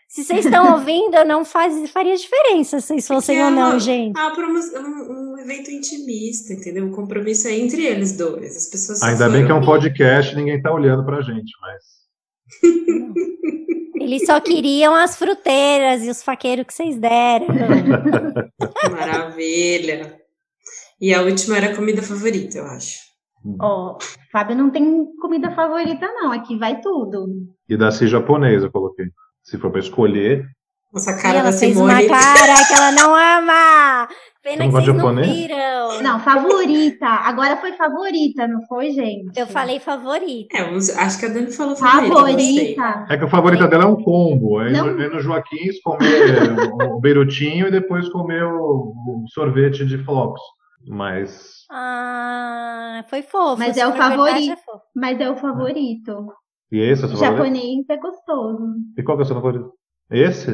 Se 0.09 0.25
vocês 0.25 0.45
estão 0.45 0.73
ouvindo, 0.75 1.25
não 1.25 1.45
faz, 1.45 1.89
faria 1.93 2.17
diferença 2.17 2.81
se 2.81 2.89
vocês 2.89 3.07
fossem 3.07 3.37
Porque 3.37 3.49
ou 3.49 3.55
não, 3.55 3.69
é 3.69 3.71
uma- 3.75 3.79
gente. 3.79 4.19
Ah, 4.19 4.31
para 4.33 4.45
um, 4.45 4.55
um 5.35 5.39
evento 5.39 5.71
intimista, 5.71 6.53
entendeu? 6.53 6.87
O 6.87 6.91
compromisso 6.91 7.47
é 7.47 7.53
entre 7.57 7.85
eles 7.87 8.17
dois. 8.17 8.57
As 8.57 8.67
pessoas 8.67 9.03
Ainda 9.05 9.29
bem 9.29 9.47
que 9.47 9.53
é 9.53 9.55
um 9.55 9.65
podcast, 9.65 10.35
ninguém 10.35 10.61
tá 10.61 10.73
olhando 10.73 11.05
pra 11.05 11.21
gente, 11.23 11.53
mas. 11.61 11.85
Eles 14.01 14.27
só 14.27 14.41
queriam 14.41 14.93
as 14.95 15.15
fruteiras 15.15 16.03
e 16.03 16.11
os 16.11 16.23
faqueiros 16.25 16.67
que 16.67 16.73
vocês 16.75 16.99
deram. 16.99 17.47
Maravilha. 18.91 20.20
E 21.01 21.15
a 21.15 21.23
última 21.23 21.57
era 21.57 21.73
a 21.73 21.77
comida 21.77 22.03
favorita, 22.03 22.59
eu 22.59 22.67
acho. 22.67 22.99
Ó, 23.59 23.97
Fábio 24.31 24.55
não 24.55 24.69
tem 24.71 25.07
comida 25.21 25.51
favorita, 25.53 26.07
não. 26.09 26.31
Aqui 26.31 26.59
vai 26.59 26.81
tudo. 26.81 27.27
E 27.69 27.77
da 27.77 27.91
si 27.91 28.07
japonesa 28.07 28.67
eu 28.67 28.71
coloquei. 28.73 29.07
Se 29.43 29.57
for 29.57 29.71
pra 29.71 29.81
escolher. 29.81 30.45
Nossa, 30.93 31.13
E 31.13 31.23
cara 31.23 31.39
ela 31.39 31.51
da 31.51 31.57
fez 31.57 31.73
Simone. 31.75 32.07
uma 32.07 32.09
cara 32.09 32.67
que 32.67 32.73
ela 32.75 32.93
não 32.93 33.15
ama. 33.15 34.09
Pena 34.43 34.65
não 34.65 34.67
que 34.67 34.73
vocês 34.73 34.85
de 34.85 34.91
não 34.93 34.97
japonês? 34.99 35.29
viram. 35.37 36.03
Não, 36.03 36.21
favorita. 36.21 37.07
Agora 37.07 37.57
foi 37.59 37.73
favorita, 37.73 38.47
não 38.49 38.63
foi, 38.67 38.91
gente? 38.91 39.39
Eu 39.39 39.47
falei 39.47 39.79
favorita. 39.81 40.57
É, 40.59 40.63
acho 40.99 41.19
que 41.21 41.27
a 41.27 41.29
Dani 41.29 41.53
falou 41.53 41.77
favorita. 41.77 42.15
Favorita. 42.17 43.07
É 43.09 43.17
que 43.17 43.25
a 43.25 43.29
favorita 43.29 43.69
dela 43.69 43.85
é 43.85 43.87
um 43.87 44.03
combo. 44.03 44.61
É 44.63 44.69
ir 44.69 44.73
Não. 44.73 44.87
no, 44.87 45.01
ir 45.03 45.11
no 45.11 45.21
Joaquins 45.21 45.81
comer 45.83 46.53
o 46.91 47.01
beirotinho 47.01 47.69
e 47.69 47.71
depois 47.71 48.09
comer 48.11 48.43
o, 48.45 48.93
o 48.95 49.25
sorvete 49.29 49.85
de 49.87 49.97
flocos. 50.05 50.41
Mas. 50.87 51.65
Ah, 51.71 53.05
foi 53.09 53.23
fofo. 53.23 53.59
Mas 53.59 53.75
se 53.75 53.81
é 53.81 53.87
o 53.87 53.93
favorito. 53.93 54.53
é. 54.53 54.57
Mas 54.95 55.21
é 55.21 55.31
o 55.31 55.37
favorito. 55.37 56.29
E 56.73 56.79
esse 56.81 57.03
é 57.03 57.07
o 57.07 57.09
seu 57.09 57.19
favorito? 57.19 57.45
Japonês 57.55 57.85
é 57.91 57.97
gostoso. 57.97 58.75
E 58.97 59.03
qual 59.03 59.17
que 59.17 59.23
é 59.23 59.25
o 59.25 59.27
seu 59.27 59.37
favorito? 59.37 59.73
Esse? 60.11 60.51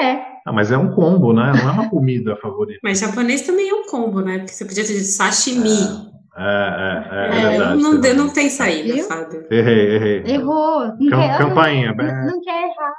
É. 0.00 0.12
Ah, 0.46 0.52
mas 0.52 0.70
é 0.72 0.76
um 0.78 0.94
combo, 0.94 1.32
né? 1.32 1.52
Não 1.54 1.68
é 1.68 1.72
uma 1.72 1.90
comida 1.90 2.36
favorita. 2.42 2.80
Mas 2.82 2.98
japonês 3.00 3.42
também 3.42 3.68
é 3.68 3.74
um 3.74 3.86
combo, 3.86 4.20
né? 4.20 4.38
Porque 4.38 4.52
você 4.52 4.64
podia 4.64 4.84
ter 4.84 4.94
dito 4.94 5.04
sashimi. 5.06 6.14
É, 6.36 6.42
é, 6.42 7.14
é, 7.14 7.24
é 7.24 7.26
É, 7.44 7.48
verdade. 7.50 7.82
não, 7.82 7.92
não- 7.94 8.14
não 8.26 8.32
tem 8.32 8.50
saída, 8.50 8.92
Viu? 8.94 9.04
Fábio. 9.04 9.46
Errei, 9.50 9.94
errei. 9.94 10.22
Errou. 10.34 10.80
Não 10.98 11.10
Cam- 11.10 11.20
quer, 11.20 11.38
campainha. 11.38 11.94
não, 11.94 12.26
não 12.32 12.40
quer 12.42 12.62
errar. 12.64 12.94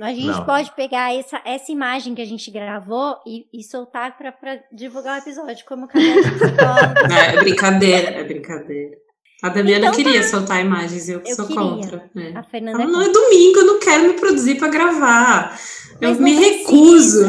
A 0.00 0.08
gente 0.14 0.26
Não. 0.26 0.44
pode 0.46 0.74
pegar 0.74 1.14
essa, 1.14 1.40
essa 1.44 1.70
imagem 1.70 2.14
que 2.14 2.22
a 2.22 2.26
gente 2.26 2.50
gravou 2.50 3.16
e, 3.26 3.46
e 3.52 3.62
soltar 3.62 4.16
pra, 4.16 4.32
pra 4.32 4.58
divulgar 4.72 5.18
o 5.18 5.22
episódio 5.22 5.64
como 5.66 5.86
canal 5.86 6.14
de 6.22 6.30
psicólogo. 6.30 6.94
É, 7.12 7.34
é 7.36 7.40
brincadeira, 7.40 8.10
é 8.10 8.24
brincadeira. 8.24 8.96
A 9.42 9.48
Damiana 9.50 9.86
Então 9.86 9.94
queria 9.96 10.22
soltar 10.22 10.60
imagens, 10.64 11.08
eu 11.08 11.20
que 11.20 11.30
Eu 11.30 11.36
sou 11.36 11.46
queria. 11.46 11.60
contra. 11.62 12.10
né? 12.14 12.32
A 12.34 12.42
Fernanda 12.42 12.82
Ela, 12.82 12.90
é 12.90 12.92
não, 12.92 13.02
é 13.02 13.08
domingo, 13.10 13.58
eu 13.58 13.66
não 13.66 13.78
quero 13.80 14.02
me 14.08 14.14
produzir 14.14 14.56
pra 14.56 14.68
gravar. 14.68 15.58
Mas 16.00 16.10
eu 16.10 16.14
não 16.16 16.22
me 16.22 16.34
recuso. 16.34 17.26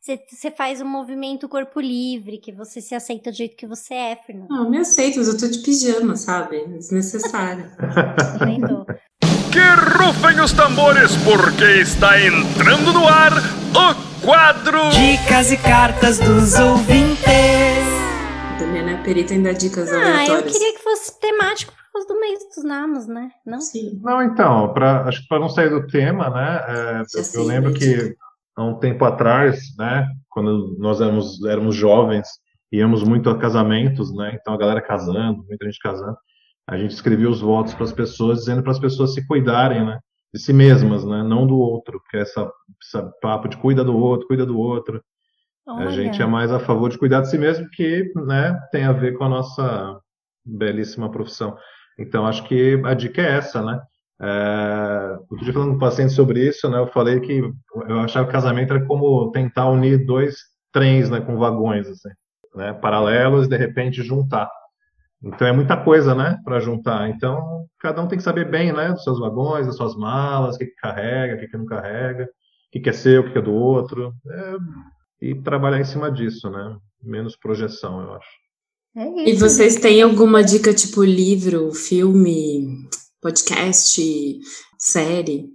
Você, 0.00 0.20
você 0.30 0.50
faz 0.50 0.82
um 0.82 0.86
movimento 0.86 1.48
corpo 1.48 1.80
livre, 1.80 2.36
que 2.38 2.52
você 2.52 2.78
se 2.82 2.94
aceita 2.94 3.30
do 3.30 3.36
jeito 3.38 3.56
que 3.56 3.66
você 3.66 3.94
é, 3.94 4.16
Fernanda. 4.16 4.48
Não, 4.54 4.64
eu 4.64 4.70
me 4.70 4.76
aceito, 4.78 5.16
mas 5.18 5.28
eu 5.28 5.38
tô 5.38 5.48
de 5.48 5.60
pijama, 5.60 6.14
sabe? 6.14 6.62
Desnecessário. 6.66 7.70
Que 9.54 9.60
rufem 10.02 10.40
os 10.40 10.52
tambores, 10.52 11.16
porque 11.18 11.62
está 11.80 12.20
entrando 12.20 12.92
no 12.92 13.06
ar 13.06 13.32
o 13.32 14.20
quadro 14.26 14.90
Dicas 14.90 15.52
e 15.52 15.56
cartas 15.56 16.18
dos 16.18 16.54
ouvintes. 16.58 17.24
A 17.28 18.56
Damiana 18.58 18.90
é 18.92 19.02
perita 19.04 19.32
em 19.32 19.42
dar 19.44 19.52
dicas 19.52 19.92
Ah, 19.92 19.94
eu 19.94 20.00
aleatórias. 20.02 20.52
queria 20.52 20.72
que 20.74 20.82
fosse 20.82 21.20
temático 21.20 21.72
por 21.72 21.92
causa 21.92 22.08
do 22.08 22.20
mês 22.20 22.38
dos 22.52 22.64
namorados, 22.64 23.06
né? 23.06 23.30
Não? 23.46 23.60
Sim. 23.60 24.00
Não, 24.02 24.22
então, 24.24 24.72
pra, 24.74 25.04
acho 25.04 25.22
que 25.22 25.28
para 25.28 25.38
não 25.38 25.48
sair 25.48 25.70
do 25.70 25.86
tema, 25.86 26.28
né? 26.30 26.60
é, 26.66 26.74
Já 26.74 26.98
eu, 26.98 27.04
eu 27.18 27.24
sei, 27.24 27.44
lembro 27.44 27.70
né, 27.70 27.78
que 27.78 27.94
dica. 27.96 28.16
há 28.56 28.64
um 28.64 28.74
tempo 28.80 29.04
atrás, 29.04 29.60
né? 29.78 30.08
Quando 30.30 30.74
nós 30.80 31.00
éramos, 31.00 31.44
éramos 31.44 31.76
jovens, 31.76 32.26
íamos 32.72 33.04
muito 33.04 33.30
a 33.30 33.38
casamentos, 33.38 34.12
né? 34.16 34.36
Então 34.40 34.52
a 34.52 34.58
galera 34.58 34.82
casando, 34.82 35.44
muita 35.48 35.64
gente 35.64 35.78
casando. 35.78 36.16
A 36.66 36.78
gente 36.78 36.92
escrevia 36.92 37.28
os 37.28 37.40
votos 37.40 37.74
para 37.74 37.84
as 37.84 37.92
pessoas, 37.92 38.40
dizendo 38.40 38.62
para 38.62 38.72
as 38.72 38.78
pessoas 38.78 39.12
se 39.14 39.26
cuidarem, 39.26 39.84
né? 39.84 39.98
De 40.32 40.40
si 40.40 40.52
mesmas, 40.52 41.04
né? 41.04 41.22
Não 41.22 41.46
do 41.46 41.56
outro, 41.56 42.00
que 42.10 42.16
é 42.16 42.20
essa, 42.20 42.50
essa 42.82 43.12
papo 43.20 43.48
de 43.48 43.56
cuida 43.56 43.84
do 43.84 43.96
outro, 43.96 44.26
cuida 44.26 44.46
do 44.46 44.58
outro. 44.58 45.02
A 45.66 45.74
Olha. 45.74 45.90
gente 45.90 46.20
é 46.20 46.26
mais 46.26 46.52
a 46.52 46.58
favor 46.58 46.90
de 46.90 46.98
cuidar 46.98 47.20
de 47.20 47.30
si 47.30 47.38
mesmo, 47.38 47.68
que 47.70 48.12
né, 48.26 48.58
tem 48.70 48.84
a 48.84 48.92
ver 48.92 49.16
com 49.16 49.24
a 49.24 49.28
nossa 49.28 49.98
belíssima 50.44 51.10
profissão. 51.10 51.56
Então, 51.98 52.26
acho 52.26 52.44
que 52.44 52.80
a 52.84 52.94
dica 52.94 53.22
é 53.22 53.36
essa, 53.36 53.62
né? 53.62 53.80
É, 54.20 55.16
outro 55.30 55.44
dia 55.44 55.52
falando 55.52 55.70
com 55.70 55.76
um 55.76 55.78
paciente 55.78 56.12
sobre 56.12 56.46
isso, 56.46 56.68
né? 56.68 56.78
Eu 56.78 56.86
falei 56.88 57.20
que 57.20 57.42
eu 57.88 58.00
achava 58.00 58.26
que 58.26 58.32
casamento 58.32 58.72
era 58.72 58.84
como 58.84 59.30
tentar 59.32 59.68
unir 59.68 60.04
dois 60.04 60.36
trens, 60.72 61.10
né? 61.10 61.20
Com 61.20 61.36
vagões, 61.36 61.88
assim, 61.88 62.10
né? 62.54 62.72
Paralelos 62.74 63.46
e 63.46 63.48
de 63.48 63.56
repente 63.56 64.02
juntar. 64.02 64.50
Então 65.24 65.46
é 65.48 65.52
muita 65.52 65.76
coisa, 65.82 66.14
né? 66.14 66.38
Para 66.44 66.60
juntar. 66.60 67.08
Então 67.08 67.64
cada 67.80 68.02
um 68.02 68.08
tem 68.08 68.18
que 68.18 68.24
saber 68.24 68.50
bem, 68.50 68.72
né? 68.72 68.92
Dos 68.92 69.02
seus 69.04 69.18
vagões, 69.18 69.66
das 69.66 69.76
suas 69.76 69.94
malas, 69.94 70.56
o 70.56 70.58
que, 70.58 70.66
que 70.66 70.74
carrega, 70.76 71.34
o 71.34 71.38
que, 71.38 71.48
que 71.48 71.56
não 71.56 71.66
carrega, 71.66 72.24
o 72.24 72.28
que, 72.72 72.80
que 72.80 72.88
é 72.88 72.92
seu, 72.92 73.20
o 73.20 73.24
que, 73.24 73.32
que 73.32 73.38
é 73.38 73.42
do 73.42 73.52
outro. 73.52 74.12
É, 74.30 74.56
e 75.20 75.34
trabalhar 75.42 75.80
em 75.80 75.84
cima 75.84 76.10
disso, 76.10 76.50
né? 76.50 76.76
Menos 77.02 77.36
projeção, 77.36 78.00
eu 78.02 78.14
acho. 78.14 78.28
É 78.96 79.28
E 79.30 79.34
vocês 79.36 79.76
têm 79.76 80.02
alguma 80.02 80.42
dica, 80.42 80.72
tipo 80.72 81.02
livro, 81.02 81.72
filme, 81.72 82.88
podcast, 83.20 84.00
série? 84.78 85.48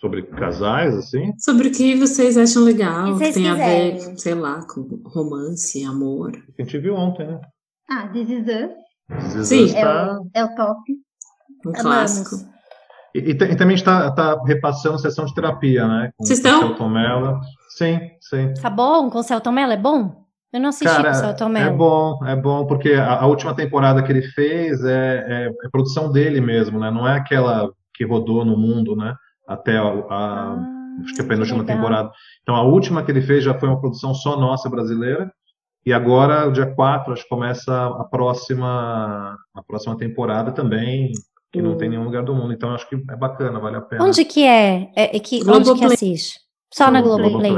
Sobre 0.00 0.22
casais, 0.22 0.94
assim? 0.94 1.32
Sobre 1.38 1.68
o 1.68 1.72
que 1.72 1.94
vocês 1.96 2.36
acham 2.36 2.62
legal, 2.62 3.06
Se 3.06 3.12
que 3.12 3.18
vocês 3.18 3.34
tem 3.34 3.48
a 3.48 3.54
ver, 3.54 3.94
quiserem. 3.94 4.18
sei 4.18 4.34
lá, 4.34 4.64
com 4.66 5.02
romance, 5.04 5.82
amor. 5.84 6.32
A 6.58 6.62
gente 6.62 6.78
viu 6.78 6.94
ontem, 6.94 7.26
né? 7.26 7.40
Ah, 7.90 8.08
This 8.08 8.28
Is 8.30 8.46
Us 8.46 8.85
Sim. 9.44 9.64
Us 9.64 9.74
é 9.74 9.86
o, 9.86 10.30
é 10.34 10.44
o 10.44 10.54
top. 10.54 10.80
Um 11.64 11.70
Amamos. 11.70 11.82
clássico. 11.82 12.36
E, 13.14 13.18
e 13.20 13.30
e 13.30 13.56
também 13.56 13.74
está 13.76 14.10
tá 14.12 14.40
repassando 14.44 14.98
sessão 14.98 15.24
de 15.24 15.34
terapia, 15.34 15.86
né? 15.86 16.10
Com 16.16 16.24
Vocês 16.24 16.40
com 16.40 16.48
o 16.48 16.70
estão? 16.70 16.88
Mello. 16.88 17.40
Sim, 17.76 17.98
sim. 18.20 18.54
Tá 18.60 18.68
bom? 18.70 19.08
Com 19.10 19.18
o 19.18 19.22
Celton 19.22 19.52
Mello 19.52 19.72
é 19.72 19.76
bom? 19.76 20.24
Eu 20.52 20.60
não 20.60 20.68
assisti 20.70 20.94
com 21.02 21.10
o 21.10 21.14
Celton 21.14 21.46
é 21.46 21.48
Mello. 21.48 21.76
bom, 21.76 22.24
é 22.26 22.36
bom, 22.36 22.66
porque 22.66 22.92
a, 22.94 23.20
a 23.20 23.26
última 23.26 23.54
temporada 23.54 24.02
que 24.02 24.10
ele 24.12 24.22
fez 24.22 24.82
é, 24.84 25.24
é, 25.28 25.46
é 25.66 25.68
produção 25.70 26.10
dele 26.10 26.40
mesmo, 26.40 26.78
né? 26.78 26.90
Não 26.90 27.06
é 27.06 27.16
aquela 27.16 27.70
que 27.94 28.04
rodou 28.04 28.44
no 28.44 28.56
mundo, 28.56 28.94
né? 28.96 29.14
Até 29.48 29.76
a, 29.76 29.82
a- 29.82 30.06
Ah, 30.10 30.56
acho 31.02 31.14
que 31.14 31.20
a 31.20 31.24
que 31.24 31.28
penúltima 31.28 31.64
temporada. 31.64 32.10
Então, 32.42 32.54
a 32.54 32.62
última 32.62 33.02
que 33.02 33.10
ele 33.10 33.20
fez 33.22 33.44
já 33.44 33.58
foi 33.58 33.68
uma 33.68 33.80
produção 33.80 34.14
só 34.14 34.38
nossa 34.38 34.68
brasileira. 34.70 35.30
E 35.86 35.92
agora, 35.92 36.48
o 36.48 36.52
dia 36.52 36.66
4, 36.66 37.12
acho 37.12 37.22
que 37.22 37.28
começa 37.28 37.72
a 37.86 38.04
próxima, 38.04 39.36
a 39.54 39.62
próxima 39.62 39.96
temporada 39.96 40.50
também, 40.52 41.12
que 41.52 41.62
não 41.62 41.76
tem 41.76 41.86
em 41.86 41.90
nenhum 41.92 42.04
lugar 42.04 42.24
do 42.24 42.34
mundo. 42.34 42.52
Então, 42.52 42.74
acho 42.74 42.88
que 42.88 42.96
é 42.96 43.16
bacana, 43.16 43.60
vale 43.60 43.76
a 43.76 43.80
pena. 43.80 44.04
Onde 44.04 44.24
que 44.24 44.44
é? 44.44 44.90
é, 44.96 45.16
é 45.16 45.20
que, 45.20 45.36
onde 45.36 45.44
que 45.44 45.50
Globoplay. 45.64 45.94
assiste? 45.94 46.40
Só 46.74 46.90
na 46.90 47.00
Globoplay. 47.00 47.52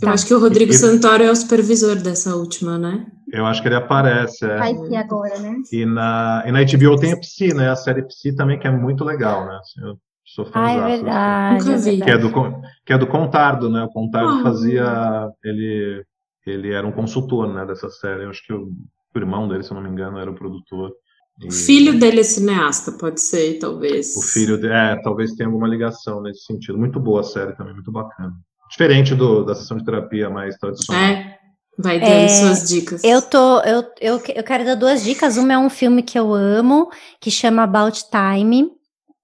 Eu 0.00 0.08
Tá. 0.08 0.12
acho 0.14 0.26
que 0.26 0.34
o 0.34 0.40
Rodrigo 0.40 0.72
E- 0.72 0.74
Santoro 0.74 1.22
é 1.22 1.30
o 1.30 1.36
supervisor 1.36 1.94
dessa 1.96 2.34
última, 2.34 2.76
né? 2.78 3.06
Eu 3.32 3.46
acho 3.46 3.62
que 3.62 3.68
ele 3.68 3.74
aparece. 3.76 4.44
é. 4.44 4.56
Vai 4.58 4.74
ser 4.74 4.96
agora, 4.96 5.38
né? 5.38 5.56
E 5.72 5.84
na, 5.86 6.42
e 6.46 6.50
na 6.52 6.60
HBO 6.64 6.96
tem 6.98 7.12
a 7.12 7.16
Psy, 7.16 7.54
né? 7.54 7.70
A 7.70 7.76
série 7.76 8.02
Psy 8.02 8.34
também, 8.34 8.58
que 8.58 8.66
é 8.66 8.70
muito 8.70 9.04
legal, 9.04 9.46
né? 9.46 9.56
Assim, 9.60 9.80
eu 9.86 9.96
sou 10.24 10.44
fã 10.46 10.60
Ah, 10.60 10.72
é 10.72 10.86
verdade. 10.96 11.58
Nunca 11.64 11.72
é 11.72 11.76
vi. 11.78 11.96
Que 11.98 12.10
é, 12.10 12.16
verdade. 12.16 12.32
do, 12.34 12.62
que 12.86 12.92
é 12.92 12.98
do 12.98 13.06
Contardo, 13.06 13.68
né? 13.70 13.82
O 13.84 13.88
Contardo 13.90 14.30
Ah. 14.40 14.42
fazia. 14.42 15.28
Ele, 15.44 16.02
ele 16.46 16.72
era 16.72 16.86
um 16.86 16.92
consultor, 16.92 17.52
né? 17.52 17.64
Dessa 17.64 17.88
série. 17.88 18.24
Eu 18.24 18.30
acho 18.30 18.44
que 18.44 18.52
o, 18.52 18.70
irmão 19.14 19.46
dele, 19.48 19.62
se 19.62 19.70
eu 19.70 19.74
não 19.74 19.82
me 19.82 19.90
engano, 19.90 20.18
era 20.18 20.30
o 20.30 20.34
produtor. 20.34 20.92
E 21.40 21.48
O 21.48 21.52
filho 21.52 21.98
dele 21.98 22.20
é 22.20 22.24
cineasta, 22.24 22.92
pode 22.92 23.20
ser, 23.20 23.58
talvez. 23.58 24.16
O 24.16 24.22
filho 24.22 24.56
dele. 24.58 24.74
É, 24.74 25.00
talvez 25.02 25.32
tenha 25.32 25.48
alguma 25.48 25.68
ligação 25.68 26.22
nesse 26.22 26.44
sentido. 26.44 26.78
Muito 26.78 27.00
boa 27.00 27.20
a 27.20 27.24
série 27.24 27.56
também, 27.56 27.74
muito 27.74 27.92
bacana. 27.92 28.32
Diferente 28.70 29.14
do, 29.14 29.44
da 29.44 29.54
sessão 29.54 29.76
de 29.76 29.84
terapia 29.84 30.30
mais 30.30 30.56
tradicional. 30.56 31.02
É, 31.02 31.38
vai 31.78 32.00
dando 32.00 32.10
É, 32.10 32.28
suas 32.28 32.68
dicas. 32.68 33.04
Eu 33.04 33.20
tô, 33.20 33.60
eu, 33.60 33.84
eu, 34.00 34.22
eu 34.34 34.44
quero 34.44 34.64
dar 34.64 34.74
duas 34.74 35.02
dicas. 35.02 35.36
Uma 35.36 35.52
é 35.52 35.58
um 35.58 35.70
filme 35.70 36.02
que 36.02 36.18
eu 36.18 36.32
amo, 36.32 36.90
que 37.20 37.30
chama 37.30 37.62
About 37.62 38.04
Time, 38.10 38.70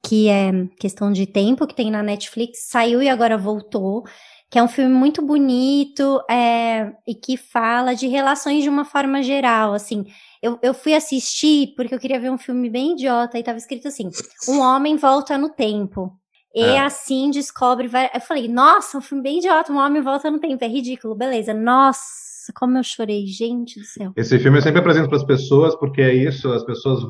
que 0.05 0.29
é 0.29 0.53
questão 0.79 1.13
de 1.13 1.27
tempo, 1.27 1.67
que 1.67 1.75
tem 1.75 1.91
na 1.91 2.03
Netflix, 2.03 2.69
saiu 2.69 3.03
e 3.03 3.09
agora 3.09 3.37
voltou. 3.37 4.05
Que 4.51 4.59
é 4.59 4.63
um 4.63 4.69
filme 4.69 4.95
muito 4.95 5.21
bonito 5.21 6.23
é, 6.31 6.93
e 7.07 7.15
que 7.15 7.37
fala 7.37 7.95
de 7.95 8.07
relações 8.07 8.63
de 8.63 8.69
uma 8.69 8.85
forma 8.85 9.23
geral. 9.23 9.75
Assim, 9.75 10.07
eu, 10.43 10.59
eu 10.63 10.73
fui 10.73 10.95
assistir 10.95 11.75
porque 11.77 11.95
eu 11.95 11.99
queria 11.99 12.19
ver 12.19 12.31
um 12.31 12.39
filme 12.39 12.71
bem 12.71 12.93
idiota 12.93 13.39
e 13.39 13.43
tava 13.43 13.59
escrito 13.59 13.89
assim: 13.89 14.09
um 14.49 14.61
homem 14.61 14.97
volta 14.97 15.37
no 15.37 15.51
tempo. 15.51 16.13
E 16.55 16.63
É. 16.63 16.81
assim 16.81 17.31
descobre. 17.31 17.91
Eu 18.15 18.21
falei, 18.23 18.49
nossa, 18.49 18.97
um 18.97 19.03
filme 19.03 19.23
bem 19.23 19.39
idiota, 19.39 19.71
um 19.71 19.77
homem 19.77 20.01
volta 20.01 20.31
no 20.31 20.41
tempo. 20.41 20.65
É 20.65 20.69
ridículo, 20.69 21.15
beleza. 21.15 21.53
Nossa, 21.53 22.51
como 22.55 22.79
eu 22.79 22.83
chorei, 22.83 23.27
gente 23.27 23.79
do 23.79 23.85
céu. 23.85 24.13
Esse 24.17 24.39
filme 24.39 24.57
eu 24.57 24.63
sempre 24.63 24.81
apresento 24.81 25.09
para 25.09 25.19
as 25.19 25.25
pessoas, 25.25 25.77
porque 25.77 26.01
é 26.01 26.15
isso, 26.15 26.51
as 26.51 26.65
pessoas 26.65 27.01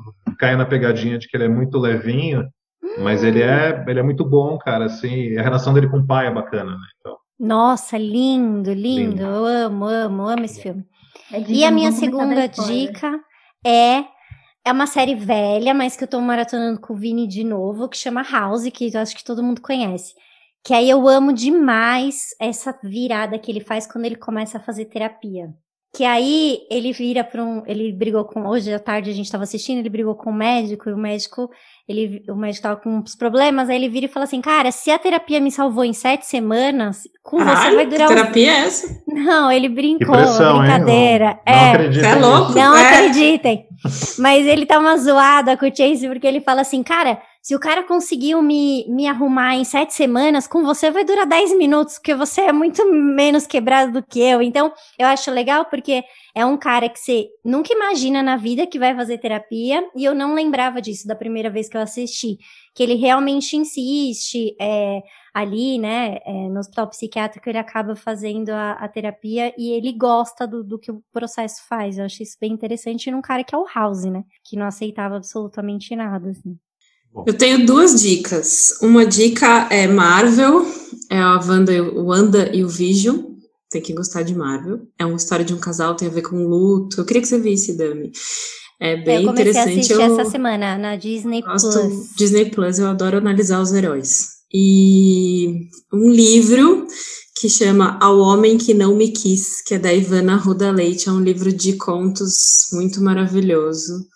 caem 0.41 0.57
na 0.57 0.67
pegadinha 0.67 1.19
de 1.19 1.29
que 1.29 1.37
ele 1.37 1.45
é 1.45 1.49
muito 1.49 1.79
levinho, 1.79 2.43
mas 2.99 3.23
ele 3.23 3.41
é, 3.41 3.85
ele 3.87 4.01
é 4.01 4.03
muito 4.03 4.25
bom, 4.25 4.59
cara, 4.59 4.87
assim, 4.87 5.37
a 5.37 5.43
relação 5.43 5.73
dele 5.73 5.89
com 5.89 5.99
o 5.99 6.07
pai 6.07 6.27
é 6.27 6.35
bacana, 6.35 6.73
né? 6.73 6.87
Então, 6.99 7.17
Nossa, 7.39 7.97
lindo, 7.97 8.73
lindo. 8.73 9.11
Lindo. 9.11 9.23
Eu 9.23 9.47
amo, 9.47 9.85
amo, 9.87 10.29
amo 10.29 10.45
esse 10.45 10.61
filme. 10.61 10.85
É 11.33 11.41
E 11.41 11.65
a 11.65 11.71
minha 11.71 11.93
segunda 11.93 12.47
dica 12.47 13.21
é 13.65 14.05
é 14.65 14.73
uma 14.73 14.87
série 14.87 15.15
velha, 15.15 15.73
mas 15.73 15.97
que 15.97 16.05
eu 16.05 16.09
tô 16.09 16.21
maratonando 16.21 16.79
com 16.79 16.93
o 16.93 16.97
Vini 16.97 17.27
de 17.27 17.43
novo, 17.43 17.89
que 17.89 17.97
chama 17.97 18.23
House, 18.23 18.69
que 18.71 18.93
eu 18.93 19.01
acho 19.01 19.17
que 19.17 19.25
todo 19.25 19.43
mundo 19.43 19.63
conhece. 19.63 20.15
Que 20.63 20.75
aí 20.75 20.91
eu 20.91 21.09
amo 21.09 21.33
demais 21.33 22.35
essa 22.39 22.79
virada 22.83 23.39
que 23.39 23.51
ele 23.51 23.61
faz 23.61 23.87
quando 23.87 24.05
ele 24.05 24.17
começa 24.17 24.59
a 24.59 24.61
fazer 24.61 24.85
terapia. 24.87 25.49
Que 25.95 26.05
aí 26.05 26.61
ele 26.71 26.93
vira 26.93 27.25
para 27.25 27.43
um. 27.43 27.63
Ele 27.67 27.93
brigou 27.93 28.23
com. 28.25 28.47
Hoje 28.47 28.73
à 28.73 28.79
tarde 28.79 29.11
a 29.11 29.15
gente 29.15 29.31
tava 29.33 29.45
assistindo, 29.45 29.79
ele 29.79 29.89
brigou 29.89 30.15
com 30.15 30.29
o 30.31 30.35
médico, 30.35 30.91
e 30.91 30.93
o 30.93 30.99
médico. 30.99 31.49
Ele, 31.89 32.23
o 32.29 32.37
médico 32.37 32.63
tava 32.63 32.77
com 32.79 32.91
uns 32.99 33.17
problemas, 33.17 33.71
aí 33.71 33.77
ele 33.77 33.89
vira 33.89 34.05
e 34.05 34.09
fala 34.09 34.25
assim: 34.25 34.43
Cara, 34.43 34.71
se 34.71 34.91
a 34.91 34.99
terapia 34.99 35.41
me 35.41 35.51
salvou 35.51 35.85
em 35.85 35.95
sete 35.95 36.27
semanas, 36.27 37.03
com 37.23 37.39
você 37.39 37.45
Caralho, 37.47 37.77
vai 37.77 37.85
que 37.87 37.91
durar 37.93 38.11
uns 38.11 38.15
terapia 38.15 38.53
é 38.53 38.57
essa? 38.67 39.03
não, 39.09 39.51
ele 39.51 39.69
que 39.69 39.75
brincou, 39.75 40.15
pressão, 40.15 40.57
hein? 40.57 40.61
brincadeira. 40.71 41.41
Não, 41.47 41.53
é, 41.55 41.79
não 41.79 41.93
Você 41.93 42.07
é 42.07 42.15
louco? 42.17 42.53
não 42.53 42.77
É. 42.77 42.89
acreditem. 42.95 43.67
Mas 44.19 44.47
ele 44.47 44.67
tá 44.67 44.79
uma 44.79 44.97
zoada 44.99 45.57
com 45.57 45.67
o 45.67 45.75
Chase, 45.75 46.07
porque 46.07 46.27
ele 46.27 46.43
fala 46.43 46.61
assim, 46.61 46.83
cara, 46.83 47.19
se 47.41 47.55
o 47.55 47.61
cara 47.61 47.83
conseguiu 47.83 48.43
me, 48.43 48.87
me 48.89 49.07
arrumar 49.07 49.55
em 49.55 49.65
sete 49.65 49.95
semanas, 49.95 50.47
com 50.47 50.63
você 50.65 50.91
vai 50.91 51.05
durar 51.05 51.27
dez 51.27 51.57
minutos, 51.57 51.95
porque 51.95 52.15
você 52.15 52.43
é 52.43 52.53
muito 52.53 52.85
menos 52.93 53.47
quebrado 53.47 53.93
do 53.93 54.03
que 54.07 54.21
eu. 54.21 54.43
Então, 54.43 54.73
eu 54.99 55.07
acho 55.07 55.31
legal 55.31 55.65
porque 55.67 56.05
é 56.35 56.45
um 56.45 56.57
cara 56.57 56.89
que 56.89 56.99
você 56.99 57.27
nunca 57.45 57.73
imagina 57.73 58.23
na 58.23 58.37
vida 58.37 58.67
que 58.67 58.79
vai 58.79 58.95
fazer 58.95 59.19
terapia, 59.19 59.83
e 59.97 60.05
eu 60.05 60.15
não 60.15 60.35
lembrava 60.35 60.81
disso 60.83 61.07
da 61.07 61.15
primeira 61.17 61.51
vez 61.51 61.69
que 61.69 61.77
eu 61.77 61.81
assisti. 61.81 62.37
Que 62.75 62.83
ele 62.83 62.95
realmente 62.95 63.57
insiste, 63.57 64.55
é, 64.61 65.01
ali, 65.35 65.79
né, 65.79 66.19
é, 66.25 66.33
no 66.49 66.59
hospital 66.59 66.89
psiquiátrico, 66.89 67.49
ele 67.49 67.59
acaba 67.59 67.95
fazendo 67.97 68.51
a, 68.51 68.73
a 68.73 68.89
terapia 68.89 69.55
e 69.57 69.71
ele 69.73 69.93
gosta 69.93 70.47
do, 70.47 70.65
do 70.65 70.79
que 70.79 70.91
o 70.91 71.03
processo 71.13 71.67
faz. 71.69 71.99
Eu 71.99 72.05
achei 72.05 72.25
isso 72.25 72.37
bem 72.41 72.53
interessante 72.53 73.11
num 73.11 73.23
cara 73.23 73.45
que 73.45 73.55
é 73.55 73.59
o 73.59 73.67
House, 73.73 74.05
né, 74.05 74.25
que 74.45 74.57
não 74.57 74.67
aceitava 74.67 75.17
absolutamente 75.17 75.95
nada, 75.97 76.31
assim. 76.31 76.59
Eu 77.27 77.35
tenho 77.35 77.67
duas 77.67 78.01
dicas. 78.01 78.79
Uma 78.81 79.05
dica 79.05 79.69
é 79.71 79.87
Marvel, 79.87 80.67
é 81.11 81.19
a 81.19 81.41
Wanda, 81.41 81.73
e 81.73 81.81
o 81.81 82.07
Wanda 82.07 82.51
e 82.55 82.65
o 82.65 82.69
Vision. 82.69 83.29
Tem 83.71 83.83
que 83.83 83.93
gostar 83.93 84.23
de 84.23 84.35
Marvel. 84.35 84.81
É 84.99 85.05
uma 85.05 85.17
história 85.17 85.45
de 85.45 85.53
um 85.53 85.59
casal, 85.59 85.95
tem 85.95 86.09
a 86.09 86.11
ver 86.11 86.23
com 86.23 86.47
luto. 86.47 87.01
Eu 87.01 87.05
queria 87.05 87.21
que 87.21 87.29
você 87.29 87.39
visse, 87.39 87.77
Dami. 87.77 88.11
É 88.81 88.97
bem 88.97 89.25
eu 89.25 89.25
comecei 89.25 89.47
a 89.47 89.51
interessante. 89.51 89.79
assistir 89.81 89.93
eu 89.95 90.01
essa 90.01 90.31
semana 90.31 90.79
na 90.79 90.97
Disney 90.97 91.43
gosto 91.43 91.71
Plus. 91.71 92.15
Disney 92.17 92.51
Plus, 92.51 92.79
eu 92.79 92.87
adoro 92.87 93.19
analisar 93.19 93.61
os 93.61 93.73
heróis. 93.73 94.29
E 94.53 95.69
um 95.93 96.11
livro 96.11 96.87
que 97.41 97.49
chama 97.49 97.99
Ao 98.01 98.19
Homem 98.19 98.57
que 98.57 98.73
Não 98.75 98.97
Me 98.97 99.11
Quis, 99.11 99.63
que 99.63 99.75
é 99.75 99.79
da 99.79 99.93
Ivana 99.93 100.37
Ruda 100.37 100.71
Leite, 100.71 101.09
é 101.09 101.13
um 101.13 101.21
livro 101.21 101.53
de 101.53 101.75
contos 101.75 102.69
muito 102.73 103.03
maravilhoso 103.03 104.07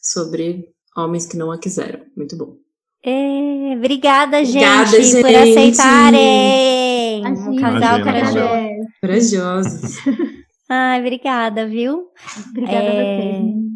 sobre 0.00 0.64
homens 0.96 1.26
que 1.26 1.36
não 1.36 1.50
a 1.50 1.58
quiseram. 1.58 2.00
Muito 2.16 2.36
bom. 2.36 2.56
É, 3.04 3.74
obrigada, 3.76 4.42
gente, 4.44 4.56
Obrigada, 4.64 4.90
por 4.90 5.00
gente. 5.02 5.80
aceitarem. 5.80 7.22
Um 7.26 7.52
Imagina, 7.52 7.60
casal 7.60 7.98
Imagina, 7.98 8.04
corajoso. 8.04 8.34
casal. 8.38 8.68
Corajosos. 9.00 9.96
Ai, 10.70 11.00
obrigada, 11.00 11.66
viu? 11.66 12.08
Obrigada 12.50 12.76
É, 12.86 12.88
a 12.88 12.92
vocês. 13.20 13.73